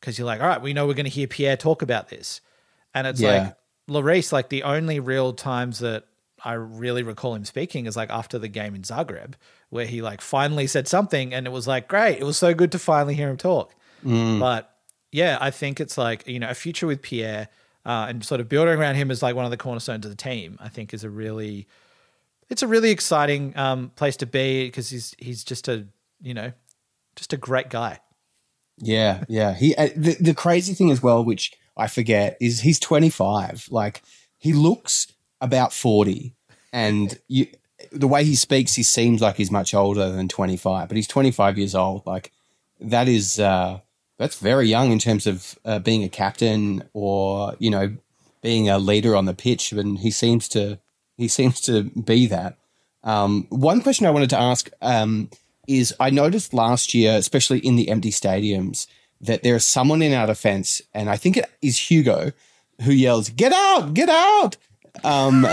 [0.00, 2.40] because you're like, all right, we know we're going to hear Pierre talk about this,
[2.94, 3.42] and it's Yeah.
[3.42, 3.56] like
[3.90, 6.04] Lloris, like the only real times that
[6.44, 9.34] I really recall him speaking is like after the game in Zagreb,
[9.70, 12.18] where he like finally said something, and it was like great.
[12.18, 13.74] It was so good to finally hear him talk.
[14.40, 14.74] But
[15.10, 17.48] yeah, I think it's like you know a future with Pierre
[17.84, 20.16] uh, and sort of building around him as like one of the cornerstones of the
[20.16, 20.58] team.
[20.60, 21.68] I think is a really
[22.48, 25.86] it's a really exciting um, place to be because he's he's just a
[26.20, 26.52] you know
[27.16, 28.00] just a great guy.
[28.78, 29.54] Yeah, yeah.
[29.54, 33.68] He uh, the, the crazy thing as well, which I forget, is he's 25.
[33.70, 34.02] Like
[34.38, 35.06] he looks
[35.42, 36.32] about 40,
[36.72, 37.48] and you
[37.90, 41.58] the way he speaks, he seems like he's much older than 25, but he's 25
[41.58, 42.06] years old.
[42.06, 42.32] Like
[42.80, 43.80] that is uh,
[44.18, 47.96] that's very young in terms of uh, being a captain or you know
[48.40, 50.78] being a leader on the pitch, and he seems to
[51.16, 52.56] he seems to be that.
[53.04, 55.28] Um, one question I wanted to ask um,
[55.66, 58.86] is I noticed last year, especially in the empty stadiums,
[59.20, 62.32] that there is someone in our defense, and I think it is Hugo,
[62.82, 64.56] who yells, Get out, get out.
[65.04, 65.46] Um,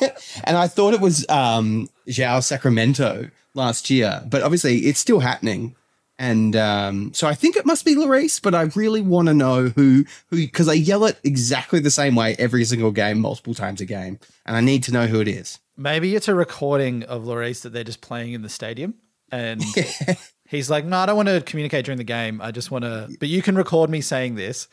[0.44, 5.76] and I thought it was um, João Sacramento last year, but obviously it's still happening.
[6.18, 9.68] And um, so I think it must be Lloris, but I really want to know
[9.70, 13.80] who who because I yell it exactly the same way every single game, multiple times
[13.80, 15.58] a game, and I need to know who it is.
[15.78, 18.96] Maybe it's a recording of Lloris that they're just playing in the stadium,
[19.32, 19.64] and
[20.46, 22.42] he's like, "No, I don't want to communicate during the game.
[22.42, 24.68] I just want to, but you can record me saying this."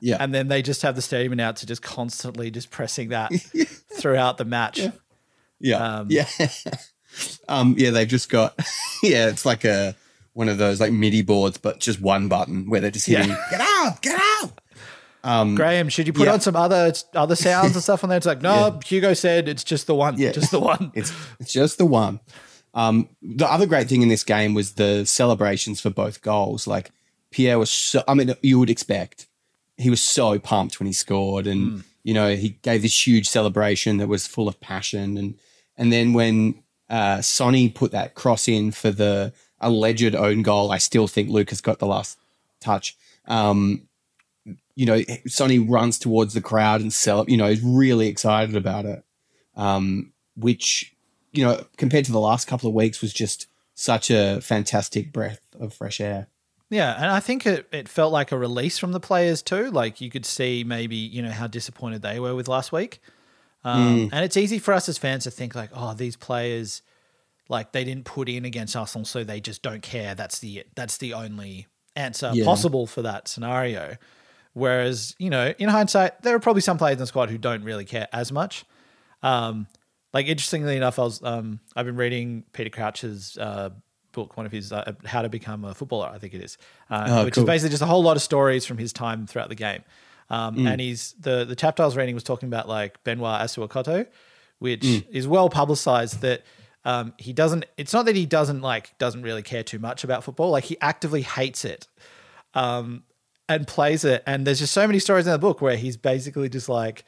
[0.00, 3.32] Yeah, And then they just have the stadium announcer just constantly just pressing that
[3.98, 4.80] throughout the match.
[5.60, 6.26] yeah, um, yeah,
[7.48, 7.90] um, yeah.
[7.90, 8.54] They've just got
[9.02, 9.94] yeah, it's like a
[10.34, 13.46] one of those like MIDI boards, but just one button where they're just hitting Yeah.
[13.50, 14.58] get out, get out.
[15.24, 16.32] Um, Graham, should you put Yeah.
[16.32, 18.16] on some other other sounds and stuff on there?
[18.16, 20.32] It's like, no, Hugo said it's just the one, Yeah.
[20.32, 20.90] just the one.
[20.94, 22.20] It's it's just the one.
[22.74, 26.66] Um, the other great thing in this game was the celebrations for both goals.
[26.66, 26.90] Like
[27.30, 29.26] Pierre was so, I mean, you would expect
[29.76, 33.98] he was so pumped when he scored, and you know he gave this huge celebration
[33.98, 35.38] that was full of passion, and
[35.76, 40.78] and then when uh, Sonny put that cross in for the alleged own goal, I
[40.78, 42.18] still think Lucas got the last
[42.60, 42.96] touch.
[43.26, 43.88] Um,
[44.74, 47.24] you know, Sonny runs towards the crowd and sell.
[47.28, 49.04] You know, he's really excited about it.
[49.56, 50.94] Um, which
[51.32, 55.40] you know, compared to the last couple of weeks, was just such a fantastic breath
[55.58, 56.28] of fresh air.
[56.72, 59.70] Yeah, and I think it, it felt like a release from the players too.
[59.70, 63.00] Like you could see maybe, you know, how disappointed they were with last week.
[63.62, 66.80] Um, And it's easy for us as fans to think like, oh, these players,
[67.50, 70.14] like they didn't put in against Arsenal, so they just don't care.
[70.14, 72.46] That's the that's the only answer Yeah.
[72.46, 73.96] possible for that scenario.
[74.54, 77.64] Whereas, you know, in hindsight, there are probably some players in the squad who don't
[77.64, 78.64] really care as much.
[79.22, 79.66] Um,
[80.14, 83.70] like interestingly enough, I was um, I've been reading Peter Crouch's uh,
[84.12, 86.58] book, one of his uh, How to Become a Footballer, I think it is,
[86.90, 87.44] uh, Oh, which cool.
[87.44, 89.82] is basically just a whole lot of stories from his time throughout the game.
[90.30, 94.06] Um, And he's the the chapter I was reading was talking about like Benoit Assou-Ekotto,
[94.60, 96.42] which is well publicized that.
[96.84, 97.64] Um, he doesn't.
[97.76, 100.50] It's not that he doesn't like doesn't really care too much about football.
[100.50, 101.86] Like he actively hates it,
[102.54, 103.04] um,
[103.48, 104.22] and plays it.
[104.26, 107.04] And there's just so many stories in the book where he's basically just like,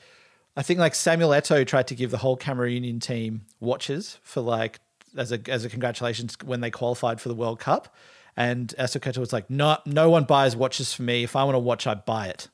[0.57, 4.79] I think like Samuel Eto'o tried to give the whole Cameroonian team watches for like
[5.17, 7.95] as a as a congratulations when they qualified for the World Cup,
[8.37, 11.23] and Assou-Ekotto was like, no, no one buys watches for me.
[11.23, 12.49] If I want to watch, I buy it.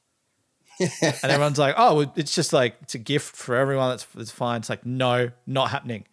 [1.02, 3.90] and everyone's like, oh, it's just like it's a gift for everyone.
[3.90, 4.60] That's that's fine.
[4.60, 6.06] It's like no, not happening.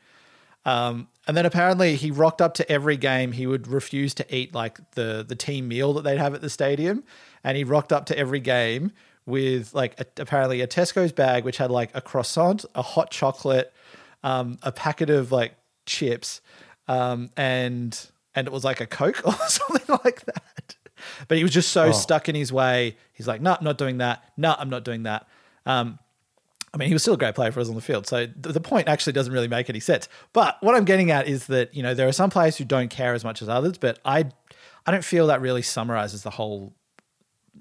[0.65, 3.31] Um, and then apparently he rocked up to every game.
[3.31, 6.49] He would refuse to eat like the the team meal that they'd have at the
[6.49, 7.03] stadium,
[7.43, 8.91] and he rocked up to every game
[9.25, 13.73] with like a, apparently a Tesco's bag which had like a croissant, a hot chocolate,
[14.23, 15.53] um, a packet of like
[15.87, 16.41] chips,
[16.87, 17.99] um, and
[18.35, 20.75] and it was like a Coke or something like that.
[21.27, 22.97] But he was just so stuck in his way.
[23.13, 24.23] He's like, no, not doing that.
[24.37, 25.27] No, I'm not doing that.
[25.65, 25.99] Um,
[26.73, 28.07] I mean, he was still a great player for us on the field.
[28.07, 30.09] So th- the point actually doesn't really make any sense.
[30.33, 32.89] But what I'm getting at is that, you know, there are some players who don't
[32.89, 34.25] care as much as others, but I
[34.85, 36.73] I don't feel that really summarizes the whole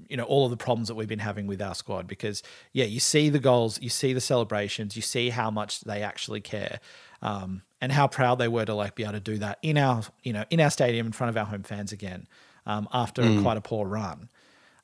[0.08, 2.84] you know all of the problems that we've been having with our squad because yeah
[2.84, 6.80] you see the goals you see the celebrations you see how much they actually care
[7.22, 10.03] um, and how proud they were to like be able to do that in our
[10.25, 12.27] you know in our stadium in front of our home fans again
[12.66, 14.29] um, after quite a poor run.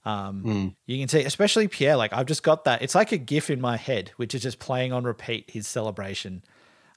[0.05, 3.51] Um, you can see especially pierre like i've just got that it's like a gif
[3.51, 6.43] in my head which is just playing on repeat his celebration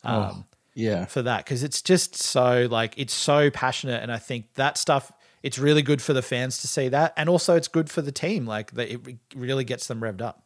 [0.04, 4.54] um, Yeah, for that because it's just so like it's so passionate and i think
[4.56, 5.12] that stuff
[5.44, 8.12] it's really good for the fans to see that and also it's good for the
[8.12, 10.44] team like that it really gets them revved up.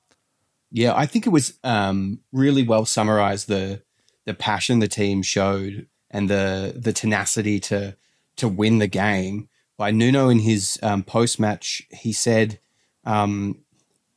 [0.71, 0.93] Yeah.
[0.93, 3.81] I think it was um, really well summarized the
[4.29, 7.95] the passion the team showed and the the tenacity to
[8.37, 9.49] to win the game.
[9.75, 12.59] By Nuno in his um, post match, he said
[13.05, 13.57] um,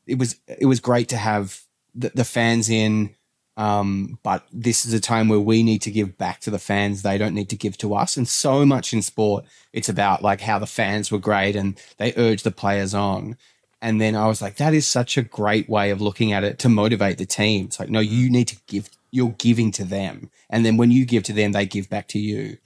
[0.07, 1.63] it was it was great to have
[1.95, 3.15] the, the fans in,
[3.57, 7.01] um, but this is a time where we need to give back to the fans.
[7.01, 8.19] They don't need to give to us.
[8.19, 12.13] And so much in sport, it's about like how the fans were great and they
[12.17, 13.39] urge the players on.
[13.81, 16.59] And then I was like, that is such a great way of looking at it
[16.61, 17.67] to motivate the team.
[17.67, 20.31] It's like, no, you need to give, you're giving to them.
[20.51, 22.57] And then when you give to them, they give back to you.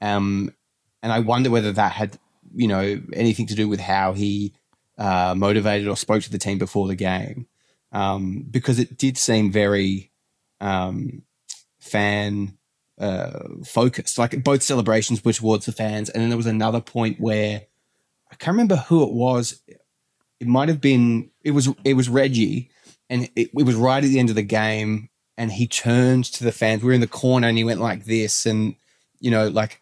[0.00, 0.54] Um,
[1.02, 2.18] and I wonder whether that had,
[2.54, 4.54] you know, anything to do with how he
[4.98, 7.46] uh, motivated or spoke to the team before the game.
[7.90, 10.10] Um, because it did seem very
[10.60, 11.22] um,
[11.78, 12.58] fan
[12.98, 14.18] uh, focused.
[14.18, 16.10] Like both celebrations were towards the fans.
[16.10, 17.62] And then there was another point where
[18.30, 19.62] I can't remember who it was.
[20.40, 22.70] It might have been it was it was Reggie,
[23.08, 26.44] and it, it was right at the end of the game, and he turned to
[26.44, 26.82] the fans.
[26.82, 28.74] We were in the corner, and he went like this, and
[29.20, 29.80] you know, like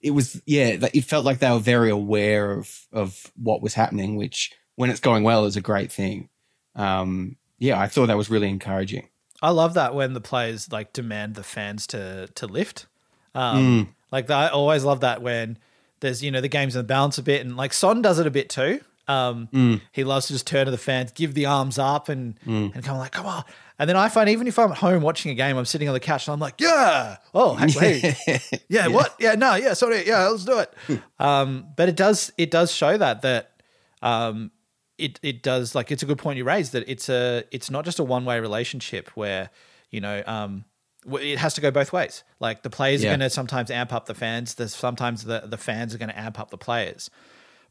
[0.00, 0.76] it was yeah.
[0.94, 5.00] It felt like they were very aware of of what was happening, which when it's
[5.00, 6.28] going well is a great thing.
[6.76, 9.08] Um, yeah, I thought that was really encouraging.
[9.42, 12.86] i love that when the players like demand the fans to to lift
[13.34, 15.58] um, like i always love that when
[16.00, 18.26] there's you know the game's in the balance a bit, and like Son does it
[18.26, 18.80] a bit too.
[19.08, 19.80] Um, Mm.
[19.90, 22.88] He loves to just turn to the fans, give the arms up, and and kind
[22.90, 23.42] of like, come on.
[23.78, 25.94] And then I find even if I'm at home watching a game, I'm sitting on
[25.94, 28.40] the couch and I'm like, yeah, oh, hey, hey.
[28.68, 29.14] yeah, what?
[29.20, 30.74] Yeah, no, yeah, sorry, yeah, let's do it.
[31.20, 33.62] um, but it does it does show that that
[34.02, 34.50] um,
[34.98, 37.84] it it does like it's a good point you raised that it's a it's not
[37.84, 39.50] just a one way relationship where
[39.90, 40.64] you know um,
[41.06, 42.24] it has to go both ways.
[42.40, 43.10] Like the players Yeah.
[43.10, 44.54] are going to sometimes amp up the fans.
[44.54, 47.10] There's sometimes the the fans are going to amp up the players.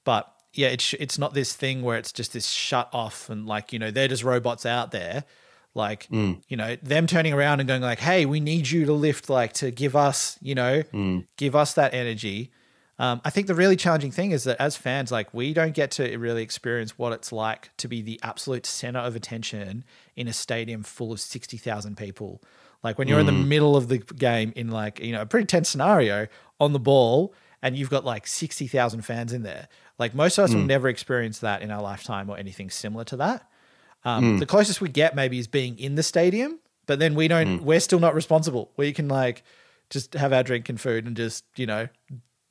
[0.05, 3.73] But yeah, it's it's not this thing where it's just this shut off and like
[3.73, 5.25] you know they're just robots out there.
[5.77, 6.41] Like mm.
[6.47, 9.53] you know them turning around and going like, "Hey, we need you to lift, like
[9.53, 11.25] to give us, you know, mm.
[11.37, 12.51] give us that energy."
[12.99, 15.91] Um, I think the really challenging thing is that as fans, like we don't get
[15.91, 19.83] to really experience what it's like to be the absolute center of attention
[20.15, 22.41] in a stadium full of sixty thousand people.
[22.83, 23.47] Like when you're in the mm.
[23.47, 26.27] middle of the game in like you know a pretty tense scenario
[26.59, 29.67] on the ball, and you've got like sixty thousand fans in there.
[29.99, 33.17] Like most of us will never experience that in our lifetime or anything similar to
[33.17, 33.47] that.
[34.03, 37.63] Um, The closest we get maybe is being in the stadium, but then we don't.
[37.63, 38.71] We're still not responsible.
[38.77, 39.43] We can like
[39.89, 41.87] just have our drink and food and just you know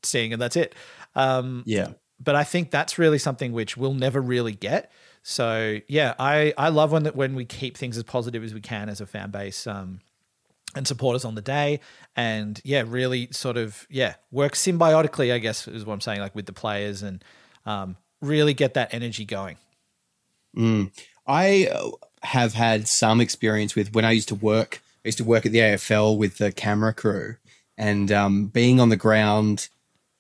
[0.03, 0.75] sing and that's it.
[1.15, 1.89] Um, yeah.
[2.23, 4.91] but I think that's really something which we'll never really get.
[5.23, 8.61] So yeah, I I love when that when we keep things as positive as we
[8.61, 9.67] can as a fan base.
[9.67, 10.01] Um,
[10.75, 11.81] and support us on the day
[12.17, 16.35] and yeah really sort of yeah work symbiotically i guess is what i'm saying like
[16.35, 17.25] with the players and
[17.65, 19.57] um, really get that energy going
[21.27, 21.91] I uh,
[22.23, 24.81] have had some experience with when I used to work.
[25.05, 27.37] I used to work at the AFL with the camera crew,
[27.77, 29.69] and um, being on the ground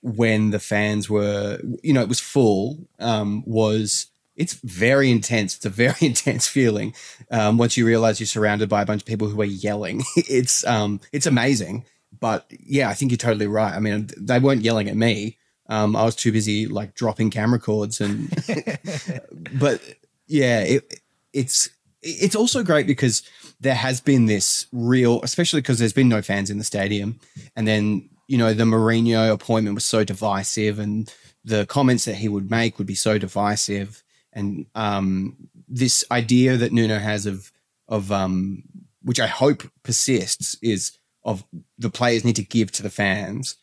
[0.02, 2.78] when the fans were, you know, it was full.
[2.98, 5.56] Um, was it's very intense.
[5.56, 6.94] It's a very intense feeling.
[7.30, 10.64] Um, once you realize you're surrounded by a bunch of people who are yelling, it's
[10.66, 11.84] um, it's amazing.
[12.18, 13.74] But yeah, I think you're totally right.
[13.74, 15.38] I mean, they weren't yelling at me.
[15.68, 18.30] Um, I was too busy like dropping camera cords and,
[19.58, 19.82] but
[20.26, 21.00] yeah, it,
[21.32, 21.68] it's
[22.02, 23.22] it's also great because
[23.60, 27.18] there has been this real, especially because there's been no fans in the stadium,
[27.54, 31.12] and then you know the Mourinho appointment was so divisive, and
[31.44, 35.36] the comments that he would make would be so divisive, and um,
[35.68, 37.52] this idea that Nuno has of
[37.88, 38.62] of um,
[39.02, 41.44] which I hope persists is of
[41.78, 43.56] the players need to give to the fans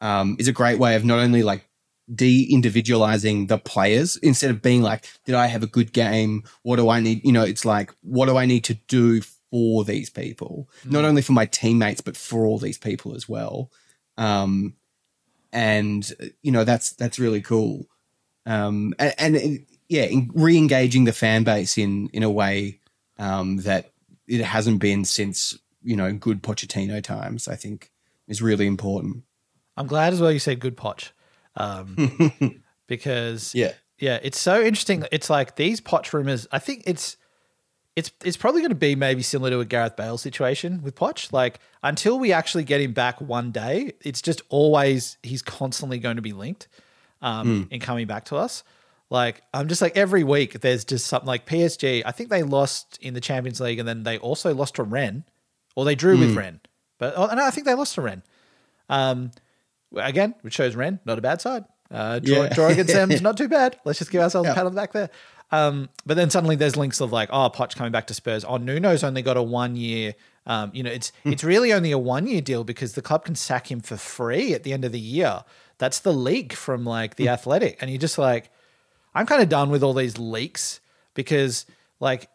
[0.00, 1.68] um, is a great way of not only like
[2.14, 6.44] de-individualizing the players instead of being like did i have a good game?
[6.62, 7.24] What do i need?
[7.24, 10.68] You know it's like what do i need to do for these people?
[10.84, 13.70] Not only for my teammates but for all these people as well.
[14.16, 14.74] Um
[15.52, 16.10] and
[16.42, 17.86] you know that's that's really cool.
[18.44, 22.80] Um and, and it- yeah in, re-engaging the fan base in in a way
[23.18, 23.92] um that
[24.26, 27.92] it hasn't been since you know good Pochettino times i think
[28.26, 29.22] is really important.
[29.76, 31.12] I'm glad as well you said good potch
[31.56, 35.04] um, because yeah yeah, it's so interesting.
[35.10, 36.46] It's like these Poch rumors.
[36.52, 37.16] I think it's
[37.94, 41.32] it's it's probably going to be maybe similar to a Gareth Bale situation with Poch.
[41.32, 46.16] Like until we actually get him back one day, it's just always he's constantly going
[46.16, 46.68] to be linked
[47.22, 48.64] um, in coming back to us.
[49.08, 52.02] Like I'm just like every week there's just something like PSG.
[52.04, 55.24] I think they lost in the Champions League and then they also lost to Rennes,
[55.74, 56.60] or they drew with Rennes.
[56.98, 58.24] But oh, no, I think they lost to Rennes.
[58.88, 59.30] Um,
[59.94, 61.64] again, which shows Rennes not a bad side.
[61.90, 62.48] Uh, draw, Yeah.
[62.54, 63.78] draw against them not too bad.
[63.84, 65.10] Let's just give ourselves a pat on the back there.
[65.52, 68.44] Um, but then suddenly there's links of like, oh, Poch coming back to Spurs.
[68.44, 70.14] Oh, Nuno's only got a one year.
[70.46, 73.34] Um, you know, it's it's really only a one year deal because the club can
[73.36, 75.44] sack him for free at the end of the year.
[75.78, 78.50] That's the leak from like the Athletic, and you're just like,
[79.14, 80.80] I'm kind of done with all these leaks
[81.14, 81.66] because
[82.00, 82.28] like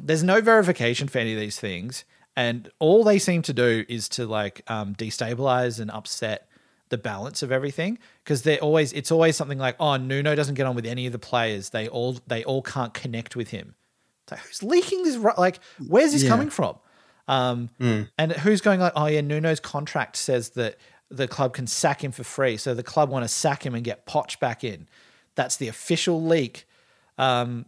[0.00, 2.04] there's no verification for any of these things,
[2.36, 6.48] and all they seem to do is to like um, destabilize and upset
[6.94, 10.66] the balance of everything because they're always it's always something like oh Nuno doesn't get
[10.66, 13.74] on with any of the players they all they all can't connect with him.
[14.22, 15.16] It's like, who's leaking this?
[15.46, 16.30] Like where's this Yeah.
[16.30, 16.74] coming from?
[17.26, 17.70] Um,
[18.18, 20.76] And who's going like oh yeah Nuno's contract says that
[21.10, 23.84] the club can sack him for free, so the club want to sack him and
[23.84, 24.88] get Poch back in.
[25.34, 26.66] That's the official leak.
[27.18, 27.66] Um,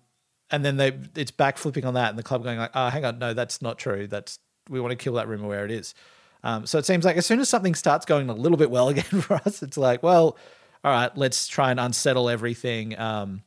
[0.50, 3.18] and then they it's backflipping on that, and the club going like, "Oh, hang on,
[3.18, 4.06] no, that's not true.
[4.06, 4.38] That's
[4.68, 5.94] we want to kill that rumor where it is."
[6.46, 8.88] Um, so it seems like as soon as something starts going a little bit well
[8.94, 10.36] again for us, it's like, well,
[10.84, 13.42] all right, let's try and unsettle everything um,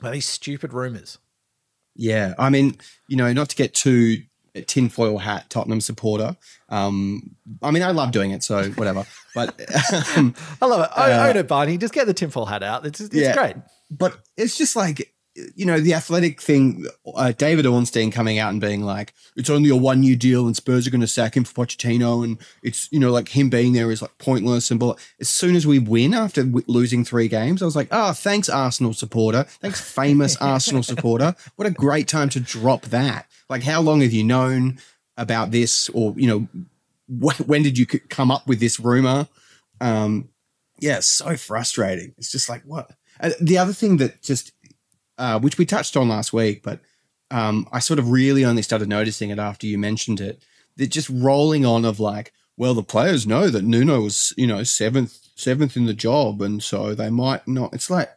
[0.00, 1.18] by these stupid rumors.
[1.96, 2.76] Yeah, I mean,
[3.08, 4.18] you know, not to get too
[4.66, 6.36] tinfoil hat Tottenham supporter.
[6.68, 9.04] Um, I mean, I love doing it, so whatever.
[9.34, 9.60] But
[10.16, 10.90] um, I love it.
[10.96, 11.78] I own it, Barney.
[11.78, 12.84] Just get the tinfoil hat out.
[12.84, 13.32] It's it's Yeah.
[13.32, 13.54] great.
[13.90, 15.14] but it's just like
[15.54, 19.70] you know, the athletic thing, uh, David Ornstein coming out and being like, it's only
[19.70, 22.24] a one year deal and Spurs are going to sack him for Pochettino.
[22.24, 24.70] And it's, you know, like him being there is like pointless.
[24.70, 24.96] And blah.
[25.20, 28.48] as soon as we win after w- losing three games, I was like, oh, thanks,
[28.48, 29.44] Arsenal supporter.
[29.60, 31.34] Thanks, famous Arsenal supporter.
[31.56, 33.26] What a great time to drop that.
[33.48, 34.78] Like, how long have you known
[35.16, 35.88] about this?
[35.90, 36.48] Or, you know,
[37.08, 39.28] wh- when did you c- come up with this rumor?
[39.80, 40.28] Um,
[40.78, 42.14] yeah, so frustrating.
[42.16, 42.90] It's just like, what?
[43.20, 44.52] Uh, the other thing that just
[45.20, 46.80] uh, which we touched on last week, but
[47.30, 50.42] um, I sort of really only started noticing it after you mentioned it.
[50.76, 54.62] That just rolling on of like, well, the players know that Nuno was, you know,
[54.64, 57.74] seventh seventh in the job, and so they might not.
[57.74, 58.10] It's like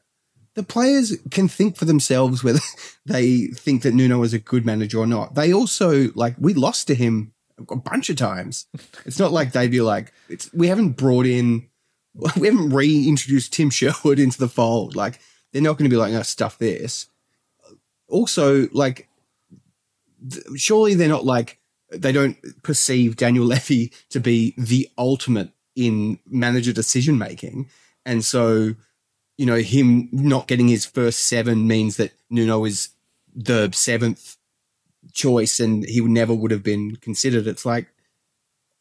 [0.56, 2.60] the players can think for themselves whether
[3.06, 5.36] they think that Nuno is a good manager or not.
[5.36, 7.34] They also like we lost to him
[7.70, 8.68] a bunch of times.
[9.06, 11.68] It's not like they'd be like, it's we haven't brought in,
[12.38, 14.96] we haven't reintroduced Tim Sherwood into the fold.
[14.96, 15.20] Like
[15.54, 17.08] they're not going to be like, oh, stuff this.
[18.10, 19.08] Also, like,
[20.30, 21.60] th- surely they're not like,
[21.92, 27.70] they don't perceive Daniel Levy to be the ultimate in manager decision making.
[28.06, 28.74] And so,
[29.38, 32.90] you know, him not getting his first seven means that Nuno is
[33.36, 34.38] the seventh
[35.12, 37.48] choice and he never would have been considered.
[37.48, 37.88] It's like,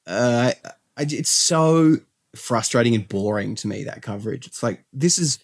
[0.06, 0.52] uh,
[0.96, 1.96] I, it's so
[2.34, 4.46] frustrating and boring to me, that coverage.
[4.46, 5.38] It's like, this is,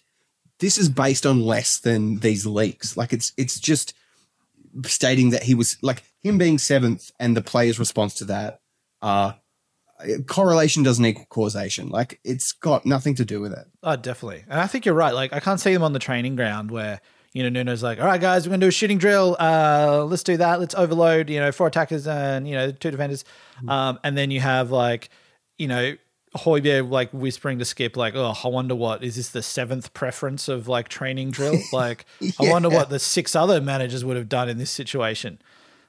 [0.59, 2.97] this is based on less than these leaks.
[2.97, 3.93] Like it's it's just
[4.85, 8.61] stating that he was like him being seventh and the player's response to that.
[9.01, 9.33] Uh
[10.27, 11.89] correlation doesn't equal causation.
[11.89, 13.67] Like it's got nothing to do with it.
[13.83, 14.45] Oh, definitely.
[14.47, 15.13] And I think you're right.
[15.13, 17.01] Like I can't see them on the training ground where
[17.33, 19.35] you know Nuno's like, all right, guys, we're gonna do a shooting drill.
[19.39, 20.59] Uh, let's do that.
[20.59, 21.29] Let's overload.
[21.29, 23.23] You know, four attackers and you know two defenders.
[23.67, 25.09] Um, and then you have like,
[25.57, 25.95] you know,
[26.35, 30.47] Højbjerg like whispering to Skipp, like, "Oh, I wonder what is this the seventh preference
[30.47, 31.59] of like training drill?
[31.73, 32.05] Like,
[32.39, 35.39] I wonder what the six other managers would have done in this situation."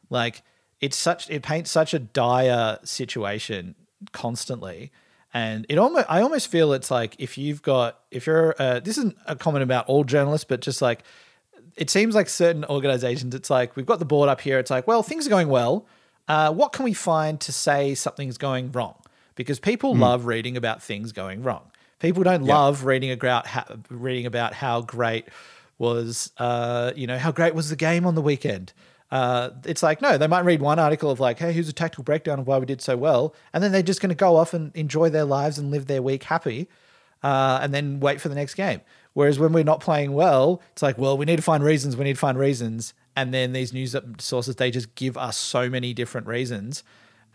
[0.08, 0.42] Like,
[0.80, 3.74] it's such it paints such a dire situation
[4.12, 4.92] constantly,
[5.34, 8.96] and it almost I almost feel it's like if you've got if you're uh, this
[8.96, 11.02] isn't a comment about all journalists, but just like
[11.76, 14.58] it seems like certain organizations, it's like we've got the board up here.
[14.58, 15.86] It's like, well, things are going well.
[16.28, 18.94] Uh, what can we find to say something's going wrong?
[19.40, 20.02] Because people Hmm.
[20.02, 21.70] love reading about things going wrong.
[21.98, 25.26] People don't love reading about how, reading about how great
[25.78, 28.72] was uh, you know how great was the game on the weekend.
[29.10, 32.04] Uh, it's like no, they might read one article of like, hey, here's a tactical
[32.04, 34.54] breakdown of why we did so well, and then they're just going to go off
[34.54, 36.68] and enjoy their lives and live their week happy,
[37.22, 38.80] uh, and then wait for the next game.
[39.12, 41.96] Whereas when we're not playing well, it's like, well, we need to find reasons.
[41.96, 45.68] We need to find reasons, and then these news sources they just give us so
[45.68, 46.84] many different reasons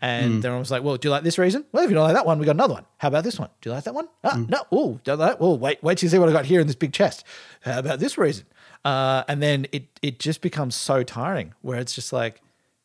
[0.00, 1.64] and they're almost like, well, do you like this reason?
[1.72, 2.84] Well, if you don't like that one, we got another one.
[2.98, 3.48] How about this one?
[3.60, 4.08] Do you like that one?
[4.24, 4.62] Ah, no.
[4.70, 5.40] Oh, don't like.
[5.40, 7.24] Well, wait, wait till you see what I got here in this big chest.
[7.62, 8.46] How about this reason?
[8.84, 12.40] Uh, and then it it just becomes so tiring, where it's just like,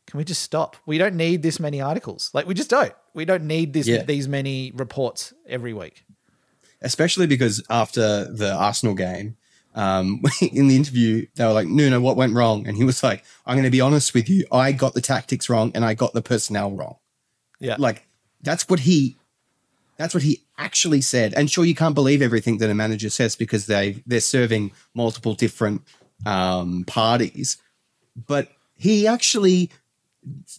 [0.08, 0.76] can we just stop?
[0.86, 2.32] We don't need this many articles.
[2.34, 2.94] Like we just don't.
[3.14, 4.04] We don't need this Yeah.
[4.04, 6.04] these many reports every week.
[6.82, 9.38] Especially because after the Arsenal game,
[9.76, 12.68] um, in the interview, they were like, Nuno, what went wrong?
[12.68, 14.46] And he was like, I'm going to be honest with you.
[14.52, 16.96] I got the tactics wrong and I got the personnel wrong.
[17.62, 17.76] Yeah.
[17.80, 18.06] Like
[18.42, 19.16] that's what he
[19.98, 21.34] that's what he actually said.
[21.36, 25.36] And sure, you can't believe everything that a manager says because they they're serving multiple
[25.36, 25.84] different
[26.26, 27.58] um, parties.
[28.28, 29.70] But he actually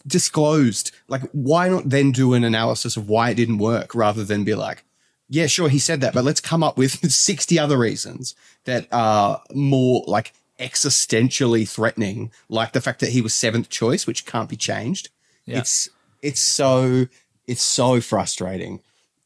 [0.05, 4.43] disclosed like why not then do an analysis of why it didn't work rather than
[4.43, 4.83] be like
[5.29, 8.35] yeah sure he said that but let's come up with 60 other reasons
[8.65, 14.25] that are more like existentially threatening like the fact that he was seventh choice which
[14.25, 15.09] can't be changed
[15.45, 15.59] Yeah.
[15.59, 15.87] it's
[16.23, 17.05] it's so
[17.45, 18.81] it's so frustrating.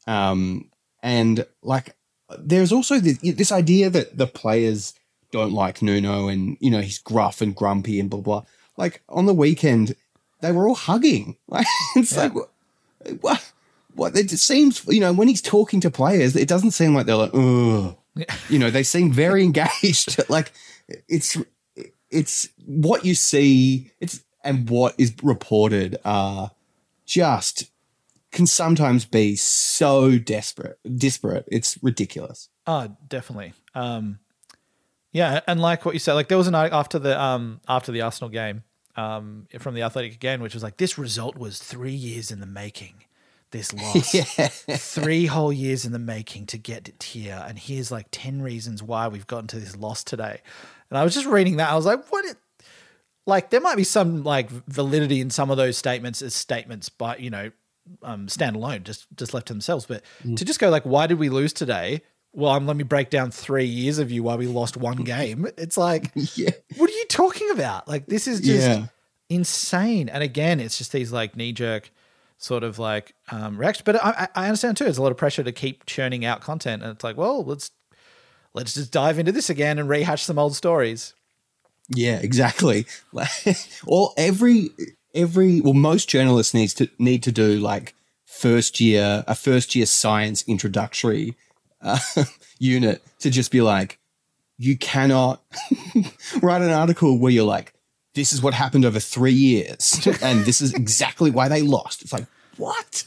[0.06, 0.68] Um
[1.02, 1.96] and like
[2.38, 4.92] there's also this, this idea that the players
[5.30, 8.44] don't like Nuno and you know he's gruff and grumpy and blah blah.
[8.76, 9.94] Like on the weekend
[10.40, 11.36] they were all hugging.
[11.48, 12.32] Like it's like
[13.20, 13.52] what,
[13.94, 17.16] what it seems you know when he's talking to players it doesn't seem like they're
[17.16, 17.96] like oh
[18.48, 20.16] you know they seem very engaged.
[20.28, 20.52] Like
[21.08, 21.36] it's
[22.10, 26.50] it's what you see it's and what is reported are
[27.08, 27.70] just
[28.30, 33.54] can sometimes be so desperate disparate it's ridiculous Oh, definitely.
[33.74, 34.18] Um,
[35.10, 38.02] yeah, and like what you said, like there was an after the um after the
[38.02, 38.62] Arsenal game,
[38.94, 42.46] um from the Athletic again, which was like this result was three years in the
[42.46, 43.04] making.
[43.52, 44.12] This loss,
[44.92, 48.82] three whole years in the making to get it here, and here's like ten reasons
[48.82, 50.42] why we've gotten to this loss today.
[50.90, 52.36] And I was just reading that, I was like, what?
[53.28, 57.20] Like there might be some like validity in some of those statements as statements, but
[57.20, 57.50] you know,
[58.02, 59.84] um, stand alone, just just left to themselves.
[59.86, 60.02] But
[60.36, 62.00] to just go like, why did we lose today?
[62.34, 65.46] well, um, let me break down three years of you while we lost one game.
[65.56, 66.50] It's like, Yeah.
[66.76, 67.88] what are you talking about?
[67.88, 68.86] Like, this is just Yeah.
[69.28, 70.08] insane.
[70.08, 71.90] And again, it's just these like knee jerk
[72.36, 73.82] sort of like um, reactions.
[73.84, 74.84] But I, I I understand too.
[74.86, 77.70] It's a lot of pressure to keep churning out content, and it's like, well, let's
[78.54, 81.14] let's just dive into this again and rehash some old stories.
[81.88, 82.86] Yeah, exactly.
[83.12, 83.30] Like,
[83.86, 84.70] All every
[85.14, 89.86] every well, most journalists needs to need to do like first year a first year
[89.86, 91.36] science introductory
[91.80, 91.98] uh,
[92.58, 93.98] unit to just be like,
[94.58, 95.42] you cannot
[96.42, 97.72] write an article where you're like,
[98.14, 102.02] this is what happened over three years, and this is exactly why they lost.
[102.02, 102.26] It's like
[102.56, 103.04] what?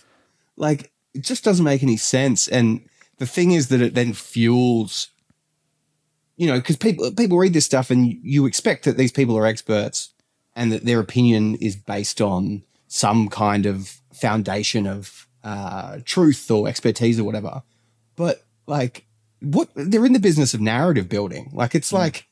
[0.58, 2.48] Like it just doesn't make any sense.
[2.48, 2.82] And
[3.18, 5.10] the thing is that it then fuels
[6.42, 9.46] you know, because people people read this stuff and you expect that these people are
[9.46, 10.12] experts
[10.56, 16.68] and that their opinion is based on some kind of foundation of uh, truth or
[16.68, 17.62] expertise or whatever.
[18.16, 19.06] But like,
[19.40, 21.52] what they're in the business of narrative building.
[21.54, 22.28] Like, it's like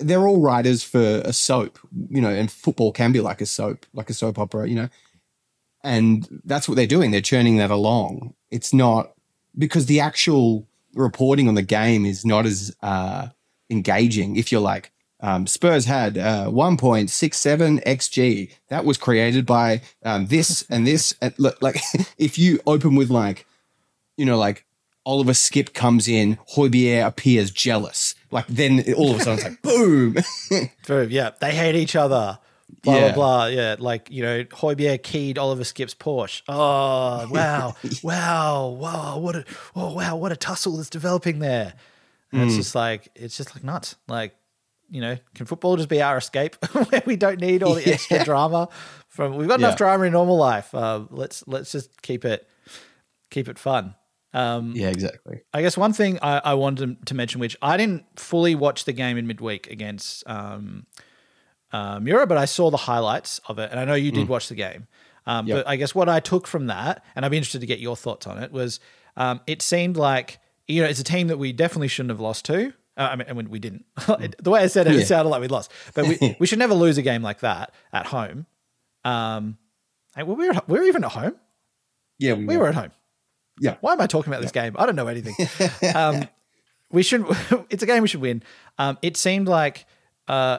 [0.00, 1.78] they're all writers for a soap,
[2.10, 4.88] you know, and football can be like a soap, like a soap opera, you know.
[5.84, 7.12] And that's what they're doing.
[7.12, 8.34] They're churning that along.
[8.50, 9.12] It's not
[9.56, 13.28] because the actual reporting on the game is not as uh,
[13.72, 14.36] engaging.
[14.36, 20.64] If you're like, um, Spurs had uh, 1.67 xg that was created by um, this
[20.70, 21.14] and this.
[21.20, 21.76] And look, like
[22.18, 23.46] if you open with like,
[24.16, 24.64] you know, like
[25.06, 28.14] Oliver Skipp comes in, Højbjerg appears jealous.
[28.30, 29.62] Like then all of a sudden it's like
[30.50, 30.70] boom.
[30.86, 32.38] Very, yeah, they hate each other.
[32.82, 33.00] Blah Yeah.
[33.08, 33.46] blah blah.
[33.46, 36.42] Yeah, like you know, Højbjerg keyed Oliver Skipp's Porsche.
[36.48, 39.18] Oh wow, wow, wow!
[39.18, 39.44] What a
[39.76, 41.74] oh wow, what a tussle that's developing there.
[42.32, 42.46] And Mm.
[42.46, 43.96] it's just like it's just like nuts.
[44.08, 44.34] Like
[44.90, 46.56] you know, can football just be our escape
[46.90, 48.68] where we don't need all the extra drama
[49.08, 49.36] from?
[49.36, 50.74] We've got enough drama in normal life.
[50.74, 52.46] Uh, let's let's just keep it
[53.30, 53.94] keep it fun.
[54.34, 55.42] Um, yeah, exactly.
[55.52, 58.92] I guess one thing I, I wanted to mention, which I didn't fully watch the
[58.94, 60.86] game in midweek against um,
[61.72, 64.48] uh, Mura, but I saw the highlights of it, and I know you did watch
[64.48, 64.86] the game.
[65.26, 65.56] Um, Yep.
[65.64, 67.94] But I guess what I took from that, and I'd be interested to get your
[67.96, 68.80] thoughts on it, was
[69.16, 70.38] um, it seemed like
[70.72, 72.72] you know it's a team that we definitely shouldn't have lost to.
[72.96, 73.84] Uh, I mean, and when we didn't.
[74.42, 76.74] the way I said it, it sounded like we lost, but we, we should never
[76.74, 78.46] lose a game like that at home.
[79.04, 79.56] Um,
[80.14, 81.36] hey, were we were we were even at home.
[82.18, 82.92] Yeah, We were at home.
[83.60, 83.76] Yeah.
[83.80, 84.76] Why am I talking about this game?
[84.78, 85.34] I don't know anything.
[85.94, 86.28] um,
[86.90, 87.24] we should.
[87.70, 88.42] It's a game we should win.
[88.78, 89.86] Um, it seemed like,
[90.28, 90.58] uh,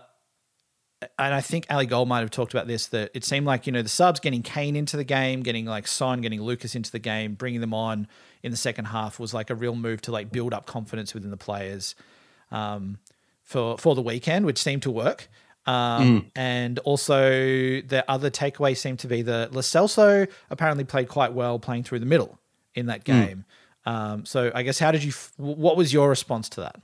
[1.20, 2.88] and I think Ali Gold might have talked about this.
[2.88, 5.88] That it seemed like you know the subs getting Kane into the game, getting like
[5.88, 8.08] Son, getting Lucas into the game, bringing them on
[8.42, 11.32] in the second half was like a real move to like build up confidence within
[11.32, 11.96] the players
[12.52, 12.98] um,
[13.42, 15.30] for for the weekend, which seemed to work.
[15.66, 17.30] Um, And also,
[17.82, 22.00] the other takeaway seemed to be that Lo Celso apparently played quite well playing through
[22.00, 22.38] the middle
[22.76, 23.46] in that game.
[23.86, 25.10] Um, so, I guess, how did you?
[25.12, 26.82] F- what was your response to that?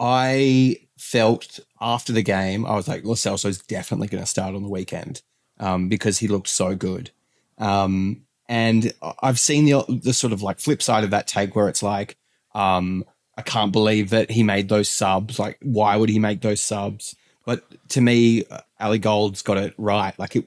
[0.00, 4.62] I felt after the game, I was like, Lo Celso's definitely going to start on
[4.62, 5.22] the weekend
[5.58, 7.10] um, because he looked so good.
[7.58, 8.92] Um, and
[9.22, 12.16] I've seen the the sort of like flip side of that take where it's like,
[12.54, 13.04] um,
[13.36, 15.38] I can't believe that he made those subs.
[15.38, 17.14] Like, why would he make those subs?
[17.44, 20.18] But to me, uh, Ali Gold's got it right.
[20.18, 20.46] Like, it,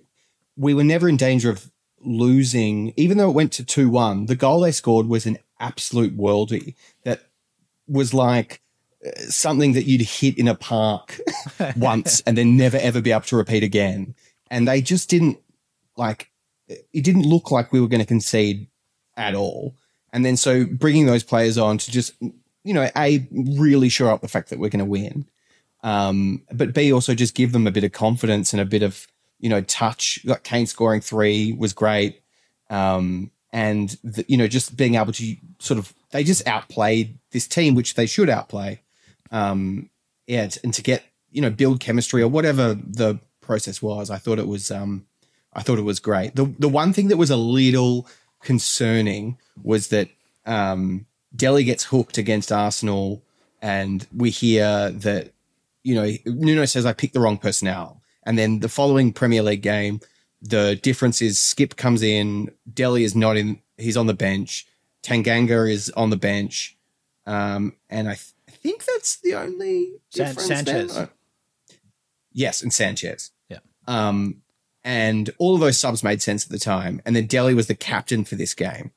[0.57, 1.71] we were never in danger of
[2.03, 4.25] losing, even though it went to 2 1.
[4.25, 7.21] The goal they scored was an absolute worldie that
[7.87, 8.61] was like
[9.29, 11.19] something that you'd hit in a park
[11.75, 14.15] once and then never ever be able to repeat again.
[14.49, 15.39] And they just didn't
[15.97, 16.29] like,
[16.67, 18.67] it didn't look like we were going to concede
[19.17, 19.75] at all.
[20.13, 22.13] And then so bringing those players on to just,
[22.63, 25.25] you know, A, really shore up the fact that we're going to win.
[25.83, 29.07] Um, but B, also just give them a bit of confidence and a bit of,
[29.39, 30.19] you know, touch.
[30.25, 32.21] Like Kane scoring three was great.
[32.69, 37.47] Um, and, the, you know, just being able to sort of, they just outplayed this
[37.47, 38.81] team, which they should outplay.
[39.31, 39.89] Um,
[40.27, 44.39] yeah, and to get, you know, build chemistry or whatever the process was, I thought
[44.39, 45.05] it was, um,
[45.53, 46.35] I thought it was great.
[46.35, 48.07] The, the one thing that was a little
[48.41, 50.09] concerning was that,
[50.45, 51.05] um,
[51.35, 53.23] Dele gets hooked against Arsenal
[53.61, 55.31] and we hear that
[55.83, 58.01] you know, Nuno says I picked the wrong personnel.
[58.23, 59.99] And then the following Premier League game,
[60.41, 64.67] the difference is Skipp comes in, Dele is not in, he's on the bench,
[65.03, 66.77] Tanganga is on the bench.
[67.25, 68.17] Um, and I
[68.61, 70.95] think that's the only San- difference Sanchez.
[70.95, 71.09] then.
[72.31, 73.31] Yes, and Sanchez.
[73.49, 73.59] Yeah.
[73.87, 74.41] Um,
[74.83, 77.01] and all of those subs made sense at the time.
[77.05, 78.91] And then Dele was the captain for this game.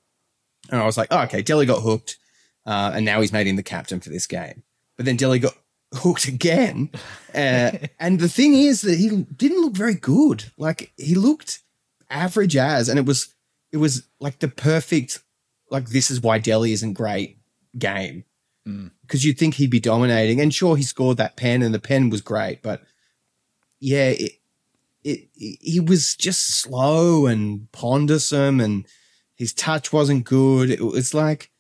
[0.71, 2.17] And I was like, oh, okay, Dele got hooked.
[2.65, 4.63] Uh, and now he's made him the captain for this game.
[4.97, 5.55] But then Dele got
[5.95, 6.91] hooked again.
[7.35, 10.51] Uh, and the thing is that he didn't look very good.
[10.57, 11.61] Like he looked
[12.09, 13.35] average as, and it was,
[13.73, 15.19] it was like the perfect,
[15.71, 17.39] like this is why Dele isn't great
[17.77, 18.25] game.
[18.65, 20.41] Because you'd think he'd be dominating.
[20.41, 22.83] And sure, he scored that pen, and the pen was great, but
[23.81, 24.33] yeah, it,
[25.03, 28.87] it, he was just slow and pondersome, and
[29.37, 30.71] his touch wasn't good.
[30.71, 31.51] It was like,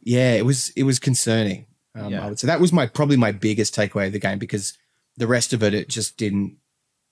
[0.00, 1.66] yeah, it was it was concerning.
[1.94, 2.24] Um, Yeah.
[2.24, 4.76] I would say that was my probably my biggest takeaway of the game because
[5.16, 6.56] the rest of it, it just didn't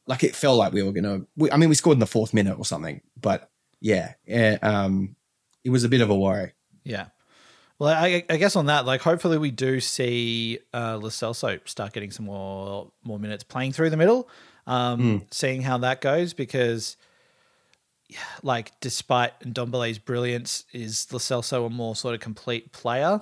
[0.06, 1.22] like it felt like we were gonna.
[1.36, 3.50] We, I mean, we scored in the fourth minute or something, but
[3.80, 5.16] yeah, yeah um,
[5.64, 6.52] it was a bit of a worry.
[6.84, 7.06] Yeah.
[7.82, 12.26] Well, I, I guess on that, like, hopefully we do see uh, start getting some
[12.26, 14.28] more more minutes playing through the middle,
[14.68, 16.32] um, seeing how that goes.
[16.32, 16.96] Because,
[18.44, 23.20] like, despite Ndombele's brilliance, is Lo Celso a more sort of complete player?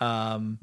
[0.00, 0.58] Um,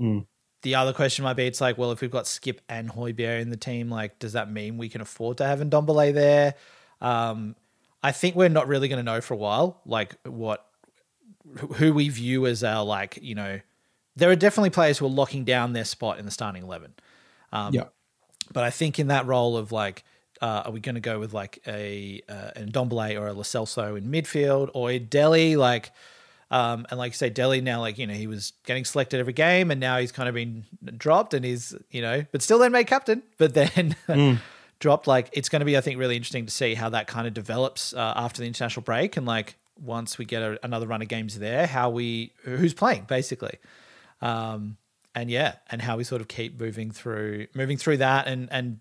[0.64, 3.52] The other question might be, it's like, well, if we've got Skipp and Højbjerg in
[3.52, 6.56] the team, like, does that mean we can afford to have Ndombele there?
[7.00, 7.56] Um,
[8.04, 10.66] I think we're not really going to know for a while, like, what
[11.76, 13.60] who we view as our like you know
[14.16, 16.94] there are definitely players who are locking down their spot in the starting 11
[17.72, 17.84] yeah,
[18.52, 20.04] but i think in that role of like
[20.42, 23.44] uh, are we going to go with like a uh, an Ndombele or a Lo
[23.44, 25.92] Celso in midfield or a Dele like
[26.50, 29.34] um, and like you say Dele now like you know he was getting selected every
[29.34, 30.64] game and now he's kind of been
[30.98, 33.98] dropped and he's you know but still then made captain but then
[34.80, 35.08] dropped.
[35.08, 37.34] Like it's going to be I think really interesting to see how that kind of
[37.34, 41.08] develops uh, after the international break and like once we get a, another run of
[41.08, 43.58] games there how we who's playing basically
[44.22, 44.78] um,
[45.16, 48.80] and yeah, and how we sort of keep moving through moving through that, and and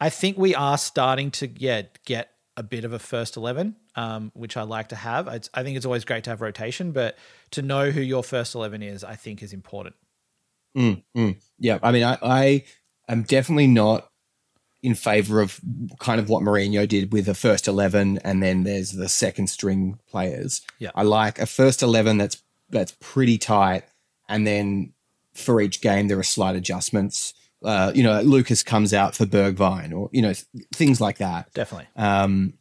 [0.00, 4.30] I think we are starting to yeah get a bit of a first eleven, um,
[4.34, 5.28] which I like to have.
[5.28, 7.16] It's, I think it's always great to have rotation, but
[7.52, 9.96] to know who your first eleven is, I think is important.
[10.76, 11.36] Mm, mm.
[11.58, 11.78] yeah.
[11.82, 12.64] I mean, I, I
[13.08, 14.08] am definitely not
[14.84, 15.58] in favor of
[15.98, 19.98] kind of what Mourinho did with the first eleven, and then there's the second string
[20.06, 20.60] players.
[20.78, 20.90] Yeah.
[20.94, 23.84] I like a first eleven that's that's pretty tight,
[24.28, 24.92] and then
[25.32, 27.32] for each game there are slight adjustments.
[27.64, 31.50] Uh, you know, Lucas comes out for Bergwijn, or you know, th- things like that.
[31.54, 31.88] Definitely.
[31.96, 32.52] Um,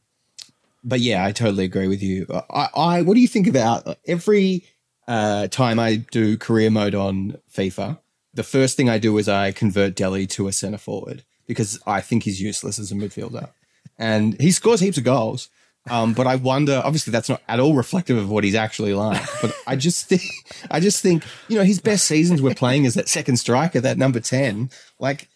[0.81, 2.25] but yeah, I totally agree with you.
[2.49, 4.63] I, I what do you think about every
[5.09, 7.99] uh, time I do career mode on FIFA?
[8.33, 12.01] The first thing I do is I convert Dele to a center forward because I
[12.01, 13.49] think he's useless as a midfielder,
[13.97, 15.49] and he scores heaps of goals.
[15.89, 16.81] Um, but I wonder.
[16.83, 19.21] Obviously, that's not at all reflective of what he's actually like.
[19.41, 20.23] But I just think,
[20.71, 23.97] I just think, you know, his best seasons we're playing as that second striker, that
[23.97, 24.69] number ten.
[24.97, 25.27] Like,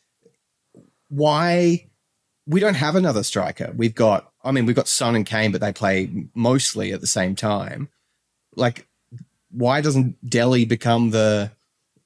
[1.10, 1.88] why?
[2.47, 3.74] we don't have another striker.
[3.76, 7.08] We've got, I mean, we've got Son and Kane, but they play mostly at the
[7.08, 7.89] same time.
[8.55, 8.88] Like,
[9.51, 11.51] why doesn't Dele become the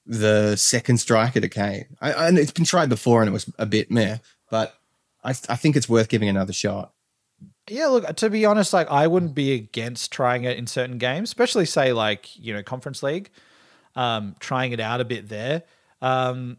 [0.06, 1.86] the second striker to Kane?
[2.00, 4.18] I, and it's been tried before, and it was a bit meh,
[4.50, 4.74] but
[5.24, 6.92] I, I think it's worth giving another shot.
[7.68, 11.28] Yeah, look, to be honest, like I wouldn't be against trying it in certain games,
[11.28, 13.30] especially say like, you know, conference league,
[13.94, 15.62] um, trying it out a bit there.
[16.00, 16.58] Um,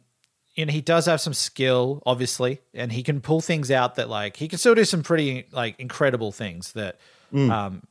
[0.56, 4.08] you know, he does have some skill, obviously, and he can pull things out that
[4.08, 7.00] like he can still do some pretty like incredible things that
[7.52, 7.82] um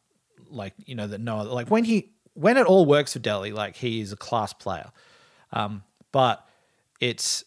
[0.49, 3.53] like, you know, that no other like when he when it all works for Dele,
[3.53, 4.91] like he is a class player.
[5.53, 5.83] Um,
[6.13, 6.47] but
[7.01, 7.45] it's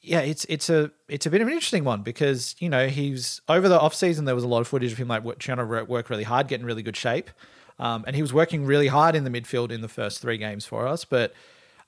[0.00, 3.40] yeah, it's it's a it's a bit of an interesting one because you know he's
[3.48, 5.64] over the off season there was a lot of footage of him like trying to
[5.64, 7.30] work- really hard, getting really good shape,
[7.78, 10.66] um, and he was working really hard in the midfield in the first three games
[10.66, 11.32] for us, but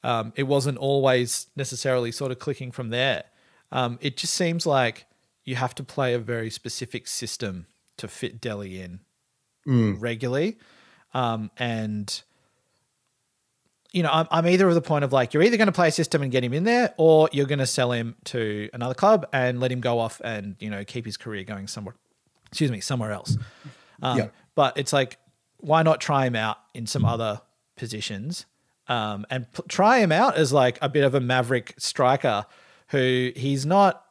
[0.04, 3.24] um, it wasn't always necessarily sort of clicking from there.
[3.72, 5.06] Um, it just seems like
[5.44, 7.66] you have to play a very specific system
[7.96, 9.00] to fit Dele in
[9.98, 10.58] regularly,
[11.14, 12.22] um, and
[13.94, 15.88] you know, I'm, I'm either of the point of like, you're either going to play
[15.88, 18.94] a system and get him in there, or you're going to sell him to another
[18.94, 21.94] club and let him go off and, you know, keep his career going somewhere,
[22.48, 23.38] excuse me, somewhere else.
[24.02, 24.28] Um, Yeah.
[24.56, 25.18] But it's like,
[25.58, 27.40] why not try him out in some other
[27.76, 28.46] positions
[28.88, 32.46] um, and p- try him out as like a bit of a maverick striker
[32.88, 34.04] who he's not,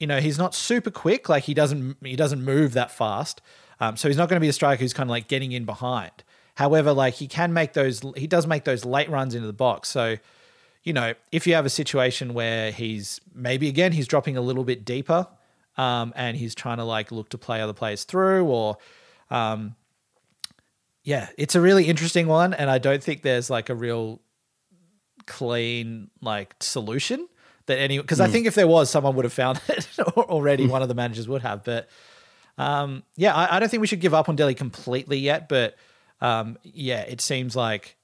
[0.00, 1.28] you know, he's not super quick.
[1.28, 3.40] Like he doesn't, he doesn't move that fast.
[3.80, 5.64] Um, so he's not going to be a striker who's kind of like getting in
[5.66, 6.24] behind.
[6.56, 9.90] However, like he can make those, he does make those late runs into the box.
[9.90, 10.16] So,
[10.82, 14.64] you know, if you have a situation where he's maybe again he's dropping a little
[14.64, 15.28] bit deeper,
[15.76, 18.78] um, and he's trying to like look to play other players through, or,
[19.30, 19.76] um,
[21.04, 24.22] yeah, it's a really interesting one, and I don't think there's like a real
[25.26, 27.28] clean like solution
[27.66, 30.66] that any because I think if there was, someone would have found it already.
[30.66, 31.90] One of the managers would have, but
[32.56, 35.50] um, yeah, I, I don't think we should give up on Dele completely yet.
[35.50, 35.76] But
[36.20, 37.96] um, yeah, it seems like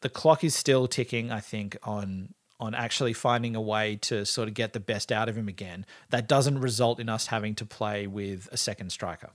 [0.00, 1.30] the clock is still ticking.
[1.30, 5.28] I think on on actually finding a way to sort of get the best out
[5.28, 5.84] of him again.
[6.10, 9.30] That doesn't result in us having to play with a second striker.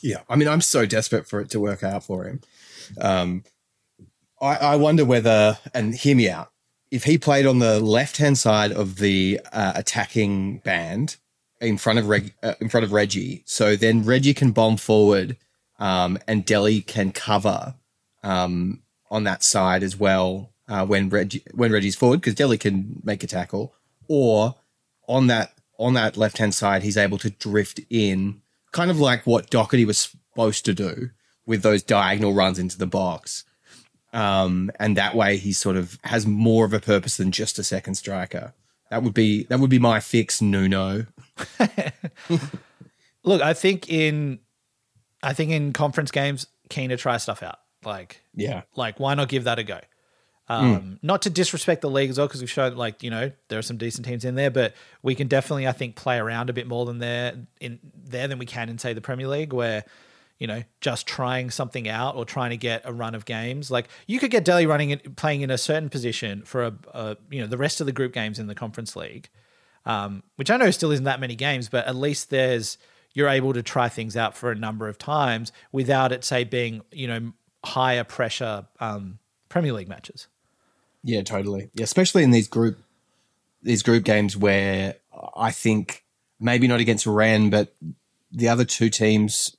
[0.00, 2.40] Yeah, I mean, I'm so desperate for it to work out for him.
[3.00, 3.42] Um,
[4.40, 6.52] I, I wonder whether, and hear me out.
[6.90, 11.16] if he played on the left hand side of the uh, attacking band
[11.60, 15.36] in front of Reg, uh, in front of Reggie, so then Reggie can bomb forward,
[15.78, 17.74] um, and Dele can cover
[18.22, 23.00] um, on that side as well uh, when Reggie when Reggie's forward because Dele can
[23.02, 23.74] make a tackle,
[24.08, 24.56] or
[25.06, 29.26] on that on that left hand side he's able to drift in, kind of like
[29.26, 31.10] what Doherty was supposed to do
[31.46, 33.44] with those diagonal runs into the box.
[34.12, 37.64] Um, and that way he sort of has more of a purpose than just a
[37.64, 38.54] second striker.
[38.90, 41.06] That would be that would be my fix, Nuno.
[43.24, 44.40] Look, I think in
[45.22, 47.58] I think in conference games, keen to try stuff out.
[47.84, 49.80] Like Yeah, like why not give that a go?
[50.50, 53.58] Um, Not to disrespect the league as well, because we've shown like you know there
[53.58, 56.54] are some decent teams in there, but we can definitely I think play around a
[56.54, 59.84] bit more than there in there than we can in say the Premier League, where
[60.38, 63.70] you know just trying something out or trying to get a run of games.
[63.70, 67.42] Like you could get Dele running playing in a certain position for a, a you
[67.42, 69.28] know the rest of the group games in the Conference League,
[69.84, 72.78] um, which I know still isn't that many games, but at least there's
[73.18, 76.82] you're able to try things out for a number of times without it say being
[76.92, 77.32] you know
[77.64, 80.28] higher pressure um, Premier League matches.
[81.02, 81.68] yeah, totally.
[81.74, 82.78] Yeah, especially in these group
[83.60, 84.94] these group games where
[85.36, 86.04] I think
[86.38, 87.74] maybe not against Rennes, but
[88.30, 89.56] the other two teams,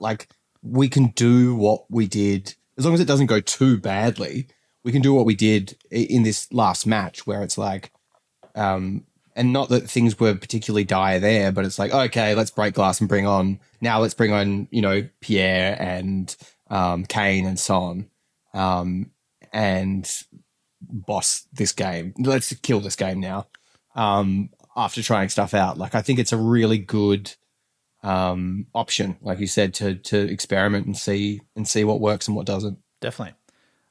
[0.00, 0.28] like
[0.60, 4.48] we can do what we did as long as it doesn't go too badly.
[4.82, 7.92] We can do what we did in this last match, where it's like,
[8.56, 9.04] um,
[9.40, 13.00] and not that things were particularly dire there, but it's like, okay, let's break glass
[13.00, 13.98] and bring on now.
[13.98, 16.36] Let's bring on you know Pierre and
[16.68, 18.10] um, Kane and Son,
[18.52, 19.12] um,
[19.50, 20.06] and
[20.82, 22.12] boss this game.
[22.18, 23.46] Let's kill this game now.
[23.94, 27.32] Um, after trying stuff out, like I think it's a really good
[28.02, 32.36] um, option, like you said, to to experiment and see and see what works and
[32.36, 32.78] what doesn't.
[33.00, 33.36] Definitely.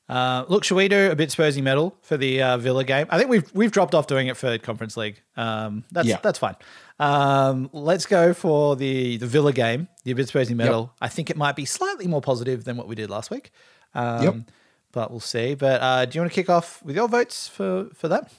[0.10, 3.06] Uh, look, should we do a bit Spursy medal for the uh, Villa game?
[3.12, 5.22] I think we've we've dropped off doing it for Conference League.
[5.38, 6.18] Um, that's Yeah.
[6.24, 6.56] that's fine.
[7.00, 10.92] Um, let's go for the the Villa game, the a bit Spursy medal.
[11.00, 13.52] I think it might be slightly more positive than what we did last week.
[13.94, 14.36] Um, Yep.
[14.92, 15.54] But we'll see.
[15.54, 18.32] But uh, do you want to kick off with your votes for for that?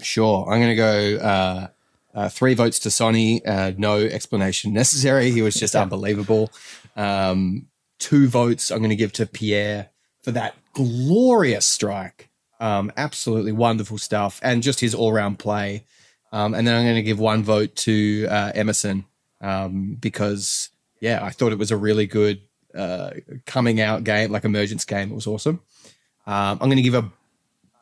[0.00, 1.66] Sure, I'm going to go uh,
[2.14, 3.44] uh, three votes to Sonny.
[3.44, 5.30] Uh, no explanation necessary.
[5.30, 6.50] He was just unbelievable.
[6.96, 7.66] Um,
[7.98, 9.90] two votes I'm going to give to Pierre
[10.22, 12.28] for that glorious strike.
[12.60, 15.84] Um, absolutely wonderful stuff, and just his all round play.
[16.32, 19.04] Um, and then I'm going to give one vote to uh, Emerson
[19.40, 20.70] um, because,
[21.00, 22.40] yeah, I thought it was a really good
[22.74, 23.10] uh,
[23.46, 25.12] coming out game, like emergence game.
[25.12, 25.60] It was awesome.
[26.26, 27.10] Um, I'm going to give a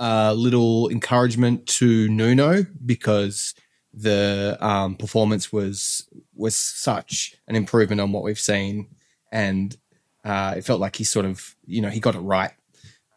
[0.02, 3.54] a little encouragement to Nuno because
[3.94, 8.88] the um, performance was was such an improvement on what we've seen,
[9.30, 9.76] and
[10.24, 12.50] uh, it felt like he sort of you know he got it right.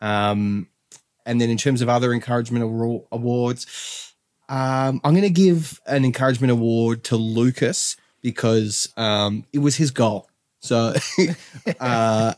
[0.06, 0.68] Um,
[1.26, 2.64] and then in terms of other encouragement
[3.12, 4.14] awards,
[4.48, 9.90] um, I'm going to give an encouragement award to Lucas because um, it was his
[9.90, 10.30] goal.
[10.60, 10.94] So,
[11.80, 12.34] uh,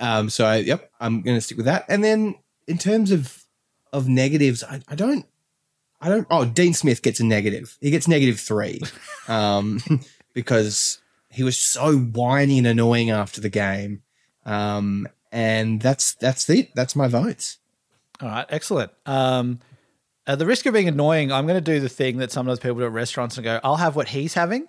[0.00, 1.84] um, so I, yep, I'm going to stick with that.
[1.88, 2.34] And then
[2.66, 3.44] in terms of
[3.92, 5.26] of negatives, I, I don't,
[6.00, 6.26] I don't.
[6.30, 7.76] Oh, Dean Smith gets a negative.
[7.80, 8.80] He gets negative three,
[9.28, 9.80] um,
[10.32, 10.98] because
[11.30, 14.02] he was so whiny and annoying after the game.
[14.44, 16.74] Um, and that's that's it.
[16.74, 17.58] That's my votes.
[18.20, 18.92] All right, excellent.
[19.06, 19.58] Um,
[20.26, 22.76] at the risk of being annoying, I'm going to do the thing that sometimes people
[22.78, 24.68] do at restaurants and go, "I'll have what he's having."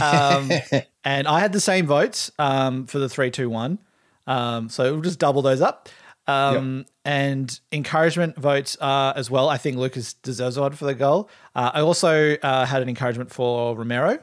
[0.00, 0.50] Um,
[1.04, 3.78] and I had the same votes um, for the three, two, one.
[4.26, 5.88] Um, so we'll just double those up.
[6.26, 9.48] Um, And encouragement votes uh, as well.
[9.48, 11.30] I think Lucas deserves one for the goal.
[11.54, 14.18] Uh, I also uh, had an encouragement for Romero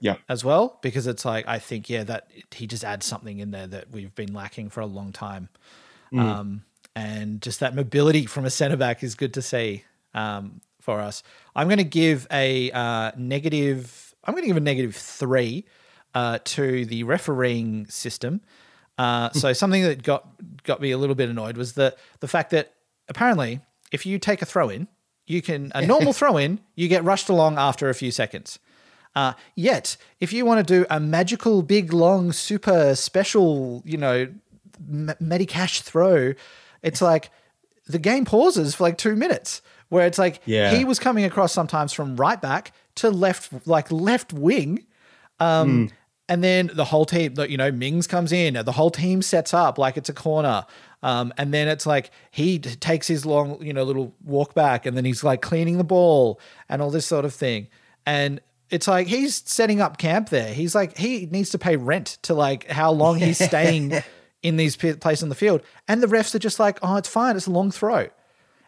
[0.00, 0.16] Yeah.
[0.28, 3.66] as well because it's like I think yeah that he just adds something in there
[3.66, 5.48] that we've been lacking for a long time,
[6.16, 6.64] um,
[6.94, 11.22] and just that mobility from a centre back is good to see um, for us.
[11.56, 14.14] I'm going to give a uh, negative.
[14.24, 15.64] I'm going to give a negative three
[16.14, 18.40] uh, to the refereeing system.
[18.96, 20.28] Uh, so something that got
[20.62, 22.74] got me a little bit annoyed was the the fact that
[23.08, 24.86] apparently if you take a throw in,
[25.26, 28.58] you can a normal throw in, you get rushed along after a few seconds.
[29.16, 34.28] Uh, yet, if you want to do a magical, big, long, super special, you know,
[34.90, 36.34] m- Matty Cash throw,
[36.82, 37.30] it's like
[37.86, 39.62] the game pauses for like two minutes.
[39.90, 40.74] Where it's like Yeah.
[40.74, 44.84] he was coming across sometimes from right back to left, like left wing,
[45.38, 45.90] um,
[46.28, 49.78] and then the whole team, you know, Mings comes in, the whole team sets up
[49.78, 50.64] like it's a corner.
[51.02, 54.96] Um, and then it's like he takes his long, you know, little walk back and
[54.96, 57.68] then he's like cleaning the ball and all this sort of thing.
[58.06, 58.40] And
[58.70, 60.52] it's like he's setting up camp there.
[60.52, 63.92] He's like, he needs to pay rent to like how long he's staying
[64.42, 65.62] in these places on the field.
[65.88, 67.36] And the refs are just like, oh, it's fine.
[67.36, 68.08] It's a long throw.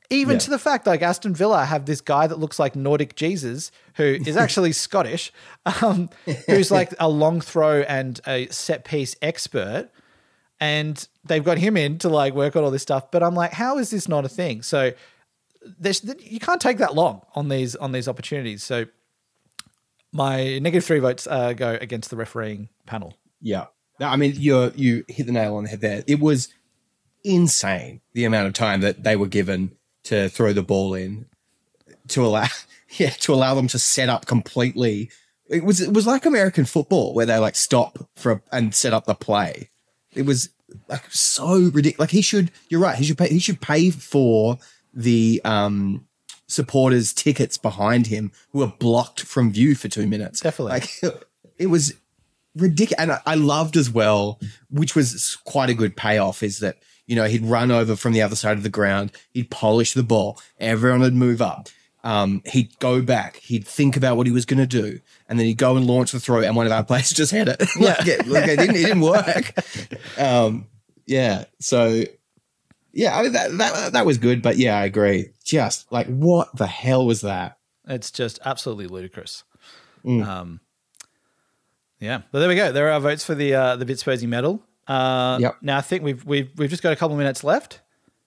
[0.08, 0.38] Even Yeah.
[0.40, 4.04] to the fact like Aston Villa have this guy that looks like Nordic Jesus, who
[4.04, 5.32] is actually Scottish,
[5.82, 6.08] um,
[6.46, 9.90] who's like a long throw and a set piece expert.
[10.60, 13.10] And they've got him in to like work on all this stuff.
[13.10, 14.62] But I'm like, how is this not a thing?
[14.62, 14.92] So
[15.78, 18.62] there's you can't take that long on these on these opportunities.
[18.62, 18.86] So
[20.12, 23.14] my negative three votes uh, go against the refereeing panel.
[23.40, 23.66] Yeah.
[24.00, 26.04] I mean, you you hit the nail on the head there.
[26.06, 26.48] It was
[27.24, 29.72] insane the amount of time that they were given
[30.04, 31.26] to throw the ball in
[32.08, 32.46] to allow
[32.98, 35.10] yeah to allow them to set up completely.
[35.48, 39.06] It was it was like American football where they like stop for and set up
[39.06, 39.70] the play.
[40.14, 40.50] It was
[40.88, 41.98] like so ridiculous.
[41.98, 42.50] Like he should.
[42.68, 42.96] You're right.
[42.96, 43.28] He should pay.
[43.28, 44.58] He should pay for
[44.92, 46.06] the um
[46.46, 50.40] supporters' tickets behind him who were blocked from view for two minutes.
[50.40, 50.72] Definitely.
[50.72, 51.24] Like
[51.58, 51.94] it was
[52.54, 53.00] ridiculous.
[53.00, 54.40] And I, loved as well,
[54.70, 58.22] which was quite a good payoff, is that, you know, he'd run over from the
[58.22, 61.68] other side of the ground, he'd polish the ball, everyone would move up.
[62.04, 65.46] Um, he'd go back, he'd think about what he was going to do, and then
[65.46, 67.60] he'd go and launch the throw, and one of our players just had it.
[67.80, 69.52] like, it, like it, didn't, it didn't work.
[70.18, 70.68] Um,
[71.06, 71.44] yeah.
[71.60, 72.04] So,
[72.96, 74.42] yeah, I mean, that, that, that was good.
[74.42, 75.30] But yeah, I agree.
[75.44, 77.58] Just like, what the hell was that?
[77.86, 79.44] It's just absolutely ludicrous.
[80.04, 80.26] Mm.
[80.26, 80.60] Um,
[82.00, 82.72] yeah, but there we go.
[82.72, 84.62] There are our votes for the uh, the Bitspursy medal.
[84.86, 85.56] Uh, Yep.
[85.62, 87.80] Now I think we've we've we've just got a couple of minutes left.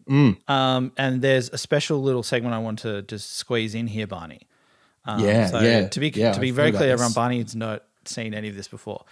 [0.10, 0.50] Mm.
[0.50, 4.48] Um, and there's a special little segment I want to just squeeze in here, Barney.
[5.06, 7.14] Um, Yeah, so yeah, To be yeah, to be very clear, everyone.
[7.14, 9.06] Barney's not seen any of this before,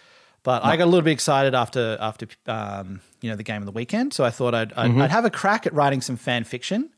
[0.48, 3.66] but I got a little bit excited after after um, you know the game of
[3.66, 5.02] the weekend, so I thought I'd I'd, Mm-hmm.
[5.02, 6.90] I'd have a crack at writing some fan fiction.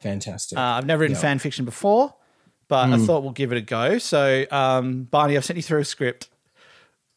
[0.00, 0.58] Fantastic.
[0.58, 1.20] Uh, I've never written Yeah.
[1.22, 2.14] fan fiction before,
[2.68, 3.96] but I thought we'll give it a go.
[3.98, 6.28] So, um, Barney, I've sent you through a script,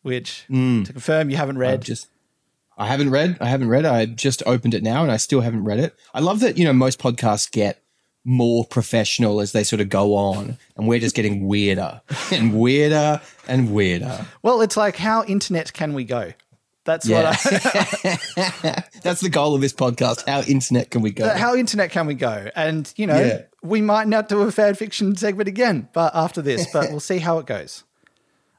[0.01, 1.81] which to confirm you haven't I've read.
[1.81, 2.07] just
[2.77, 3.37] I haven't read.
[3.41, 3.83] I haven't read.
[3.85, 5.93] I just opened it now and I still haven't read it.
[6.13, 7.83] I love that, you know, most podcasts get
[8.29, 11.99] more professional as they sort of go on and we're just getting weirder
[12.31, 14.23] and weirder and weirder.
[14.43, 16.31] well, it's like how internet can we go?
[16.85, 17.31] That's Yeah.
[17.31, 20.27] what I, That's the goal of this podcast.
[20.27, 21.27] How internet can we go?
[21.29, 22.49] how internet can we go?
[22.55, 23.41] And you know, Yeah.
[23.63, 27.17] we might not do a fan fiction segment again, but after this, but we'll see
[27.17, 27.83] how it goes.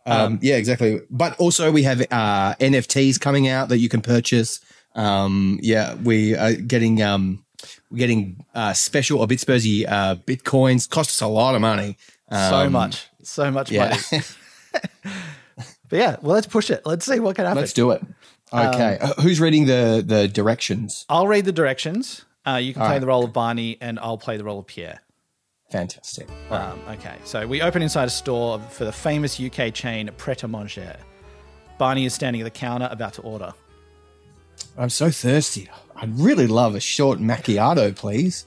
[0.06, 1.00] Um, yeah, exactly.
[1.10, 4.58] But also we have uh, NFTs coming out that you can purchase.
[4.96, 7.44] Um, yeah, we are getting um,
[7.94, 10.88] getting uh, special or Bitspursy uh, bitcoins.
[10.88, 11.96] Cost us a lot of money.
[12.30, 12.36] so
[12.66, 14.22] Um, much, so much Yeah, money.
[15.88, 16.82] But yeah, well, let's push it.
[16.86, 17.58] Let's see what can happen.
[17.60, 18.00] let's do it.
[18.52, 21.04] Okay, Uh, who's reading the the directions?
[21.08, 22.24] I'll read the directions.
[22.46, 23.00] Uh, you can All play right.
[23.00, 25.00] the role of Barney, and I'll play the role of Pierre.
[25.72, 26.28] Fantastic.
[26.50, 30.48] Um, okay, so we open inside a store for the famous UK chain Pret a
[30.48, 30.96] Manger.
[31.78, 33.52] Barney is standing at the counter about to order.
[34.76, 35.68] I'm so thirsty.
[35.96, 38.46] I'd really love a short macchiato, please.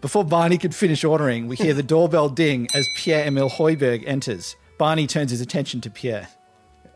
[0.00, 4.54] Before Barney could finish ordering, we hear the doorbell ding as Pierre Emile Højbjerg enters.
[4.78, 6.28] Barney turns his attention to Pierre.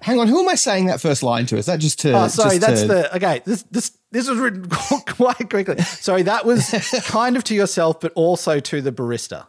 [0.00, 1.56] Hang on, who am I saying that first line to?
[1.56, 2.12] Is that just to?
[2.12, 3.40] Oh, sorry, that's to- the okay.
[3.44, 4.68] This this this was written
[5.08, 5.78] quite quickly.
[5.82, 6.70] Sorry, that was
[7.06, 9.46] kind of to yourself, but also to the barista.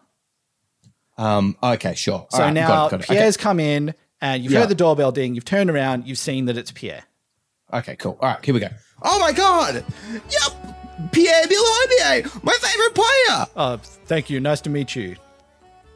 [1.17, 1.55] Um.
[1.61, 2.27] Okay, sure.
[2.31, 3.03] So right, now got it, got it.
[3.05, 3.13] Okay.
[3.19, 4.59] Pierre's come in, and you've Yeah.
[4.61, 5.35] heard the doorbell ding.
[5.35, 7.03] You've turned around, you've seen that it's Pierre.
[7.71, 8.17] Okay, cool.
[8.19, 8.69] All right, here we go.
[9.03, 9.83] Oh my god!
[10.13, 13.47] Yep, Pierre Emile Højbjerg, my favorite player.
[13.55, 14.39] Oh, thank you.
[14.39, 15.15] Nice to meet you.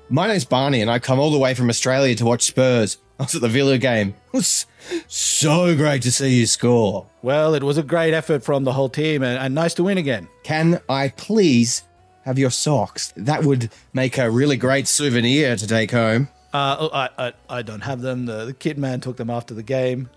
[0.10, 2.98] My name's Barney, and I come all the way from Australia to watch Spurs.
[3.20, 4.14] I was at the Villa game.
[4.28, 4.66] It was
[5.08, 7.08] so great to see you score.
[7.22, 9.98] Well, it was a great effort from the whole team, and, and nice to win
[9.98, 10.28] again.
[10.44, 11.84] Can I please
[12.26, 13.14] have your socks?
[13.18, 16.30] That would make a really great souvenir to take home.
[16.54, 18.26] Uh, oh, I, I, I don't have them.
[18.26, 20.10] The, the kid man took them after the game.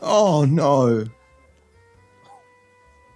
[0.00, 1.06] Oh no.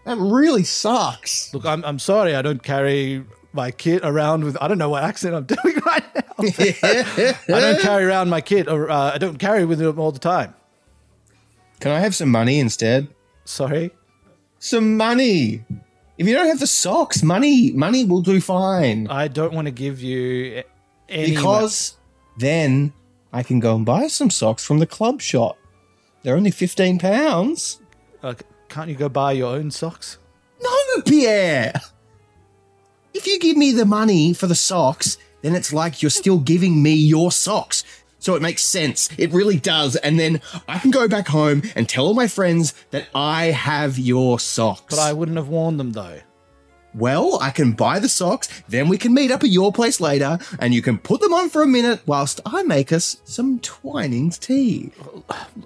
[0.04, 1.52] That really sucks.
[1.54, 2.34] Look, I'm, I'm sorry.
[2.34, 4.56] I don't carry my kit around with.
[4.60, 6.22] I don't know what accent I'm doing right now.
[7.56, 10.18] I don't carry around my kit, or uh, I don't carry with them all the
[10.18, 10.54] time.
[11.80, 13.08] Can I have some money instead?
[13.44, 13.90] Sorry.
[14.58, 15.64] Some money.
[16.16, 19.08] If you don't have the socks, money money will do fine.
[19.08, 20.62] I don't want to give you
[21.08, 21.34] any.
[21.34, 21.96] Because
[22.38, 22.92] then
[23.32, 25.58] I can go and buy some socks from the club shop.
[26.22, 27.80] They're only fifteen pounds.
[28.22, 28.34] Uh,
[28.74, 30.18] can't you go buy your own socks?
[30.60, 31.74] No, Pierre.
[33.14, 36.82] If you give me the money for the socks, then it's like you're still giving
[36.82, 37.84] me your socks.
[38.18, 39.10] So it makes sense.
[39.16, 39.94] It really does.
[39.94, 43.96] And then I can go back home and tell all my friends that I have
[43.96, 44.96] your socks.
[44.96, 46.18] But I wouldn't have worn them though.
[46.94, 50.38] Well, I can buy the socks, then we can meet up at your place later,
[50.58, 54.38] and you can put them on for a minute whilst I make us some Twinings
[54.38, 54.92] tea.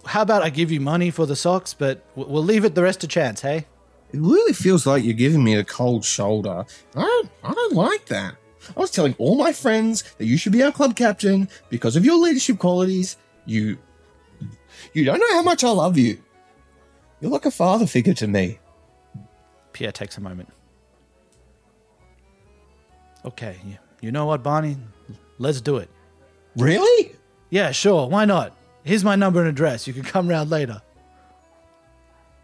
[0.06, 3.00] How about I give you money for the socks, but we'll leave it the rest
[3.00, 3.66] to chance, hey?
[4.12, 6.64] It really feels like you're giving me a cold shoulder.
[6.96, 8.36] I don't, I don't like that.
[8.76, 12.04] I was telling all my friends that you should be our club captain because of
[12.04, 13.16] your leadership qualities.
[13.44, 13.78] You,
[14.94, 16.18] you don't know how much I love you.
[17.20, 18.58] You're like a father figure to me.
[19.72, 20.48] Pierre takes a moment.
[23.28, 23.58] Okay,
[24.00, 24.78] you, know what, Barney?
[25.36, 25.90] Let's do it.
[26.56, 27.14] Really?
[27.50, 28.08] Yeah, sure.
[28.08, 28.56] Why not?
[28.84, 29.86] Here's my number and address.
[29.86, 30.80] You can come round later.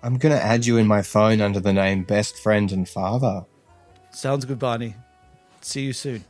[0.02, 3.46] I'm gonna add you in my phone under the name best friend and father.
[4.10, 4.94] Sounds good, Barney.
[5.62, 6.22] See you soon.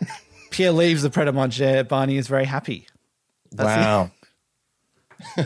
[0.50, 1.84] Pierre leaves the Pret a Manger.
[1.84, 2.86] Barney is very happy.
[3.52, 4.10] wow.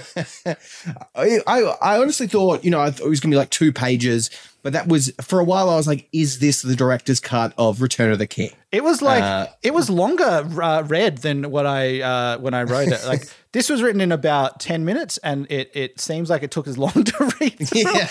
[1.15, 3.73] I, I I honestly thought, you know, I thought it was gonna be like two
[3.73, 4.31] pages,
[4.63, 5.71] but that was for a while.
[5.71, 8.51] I was like, is this the director's cut of Return of the King?
[8.73, 10.25] It was like Uh, it was longer
[10.63, 13.05] uh, read than what I uh, when I wrote it.
[13.07, 16.67] Like this was written in about ten minutes, and it it seems like it took
[16.69, 17.57] as long to read.
[17.75, 18.09] Yeah.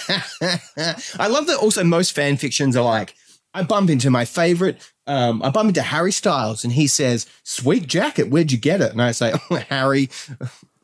[1.19, 3.13] I love that also most fan fictions are like,
[3.53, 7.87] I bump into my favorite, um, I bump into Harry Styles and he says, Sweet
[7.87, 8.91] jacket, where'd you get it?
[8.91, 10.09] And I say, Oh, Harry,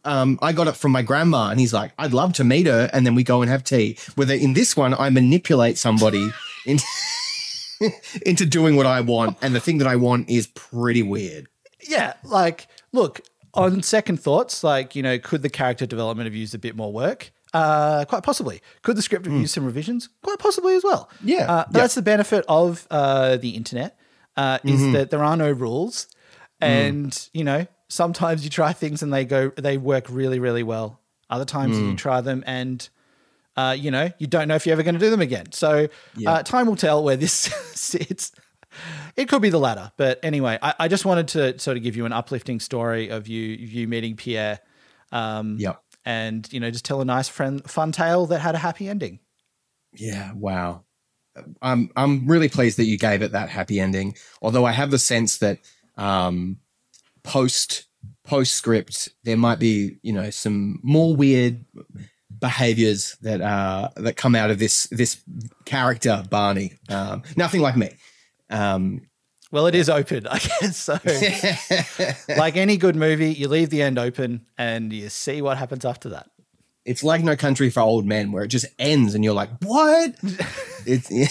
[0.06, 1.50] um, I got it from my grandma.
[1.50, 2.90] And he's like, I'd love to meet her.
[2.94, 3.98] And then we go and have tea.
[4.16, 6.30] Whether in this one, I manipulate somebody
[6.66, 6.84] into,
[8.26, 9.38] into doing what I want.
[9.42, 11.48] And the thing that I want is pretty weird.
[11.88, 13.22] yeah, like look
[13.54, 16.92] on second thoughts, like you know, could the character development have used a bit more
[16.92, 17.32] work?
[17.54, 18.62] Uh, quite possibly.
[18.82, 20.10] Could the script have used some revisions?
[20.24, 21.08] Quite possibly as well.
[21.20, 21.30] Hmm.
[21.30, 21.64] Yeah, uh, yeah.
[21.70, 23.96] that's the benefit of uh, the internet
[24.36, 24.92] uh, is Mm-hmm.
[24.94, 26.08] that there are no rules,
[26.62, 26.68] Mm.
[26.68, 31.00] and you know, sometimes you try things and they go, they work really, really well.
[31.30, 31.92] Other times Mm.
[31.92, 32.88] you try them and.
[33.56, 35.52] Uh, you know, you don't know if you're ever going to do them again.
[35.52, 35.88] So,
[36.26, 37.32] uh, time will tell where this
[37.76, 38.32] sits.
[39.16, 41.96] It could be the latter, but anyway, I, I just wanted to sort of give
[41.96, 44.60] you an uplifting story of you you meeting Pierre,
[45.12, 45.80] um, Yep.
[46.04, 49.20] and you know just tell a nice friend fun tale that had a happy ending.
[49.94, 50.82] Yeah, wow.
[51.62, 54.16] I'm I'm really pleased that you gave it that happy ending.
[54.42, 55.60] Although I have the sense that
[55.96, 56.58] um,
[57.24, 57.86] post
[58.26, 61.66] postscript there might be you know some more weird
[62.40, 65.22] behaviors that uh that come out of this this
[65.66, 66.74] character Barney.
[66.90, 67.92] Um, nothing like me.
[68.50, 69.08] Um,
[69.52, 70.78] Well, it is open, I guess.
[70.78, 70.98] So,
[72.38, 76.10] like any good movie, you leave the end open and you see what happens after
[76.10, 76.30] that.
[76.86, 80.16] it's like No Country for Old Men, where it just ends and you're like, what?
[80.86, 81.28] it's yeah,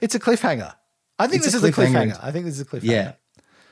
[0.00, 0.74] It's a cliffhanger.
[1.18, 2.12] I think It's this a is a cliffhanger.
[2.12, 2.20] cliffhanger.
[2.22, 2.82] I think this is a cliffhanger.
[2.84, 3.12] yeah,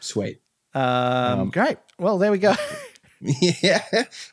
[0.00, 0.40] sweet.
[0.74, 1.78] Um, great.
[1.98, 2.54] Well, there we go.
[3.22, 3.82] Yeah.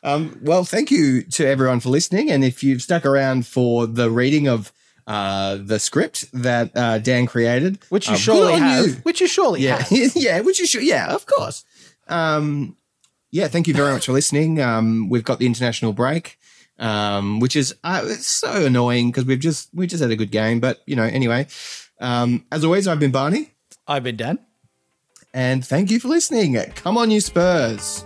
[0.02, 2.30] Um, well, thank you to everyone for listening.
[2.30, 4.72] And if you've stuck around for the reading of
[5.06, 8.86] uh, the script that uh, Dan created, Which you good surely have.
[8.86, 8.92] you.
[9.02, 9.82] Which you surely Yeah.
[9.82, 9.90] have.
[10.16, 10.40] yeah.
[10.40, 10.84] Which you should.
[10.84, 11.66] Yeah, of course.
[12.08, 12.78] Um,
[13.30, 13.48] yeah.
[13.48, 14.58] Thank you very much for listening.
[14.58, 16.38] Um, we've got the international break.
[16.78, 20.30] Um, which is uh, it's so annoying because we've just we just had a good
[20.30, 21.46] game, but you know anyway.
[22.00, 23.50] Um, as always, I've been Barney,
[23.86, 24.38] I've been Dan.
[25.38, 26.56] And thank you for listening.
[26.74, 28.04] Come on, you Spurs!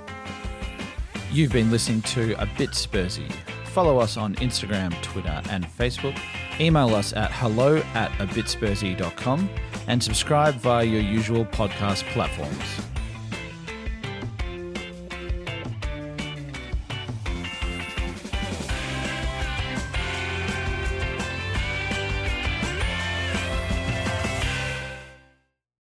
[1.33, 3.33] You've been listening to A Bit Spursy.
[3.73, 6.19] Follow us on Instagram, Twitter, and Facebook.
[6.61, 9.49] Email us at hello at abitspursy.com
[9.87, 12.63] and subscribe via your usual podcast platforms.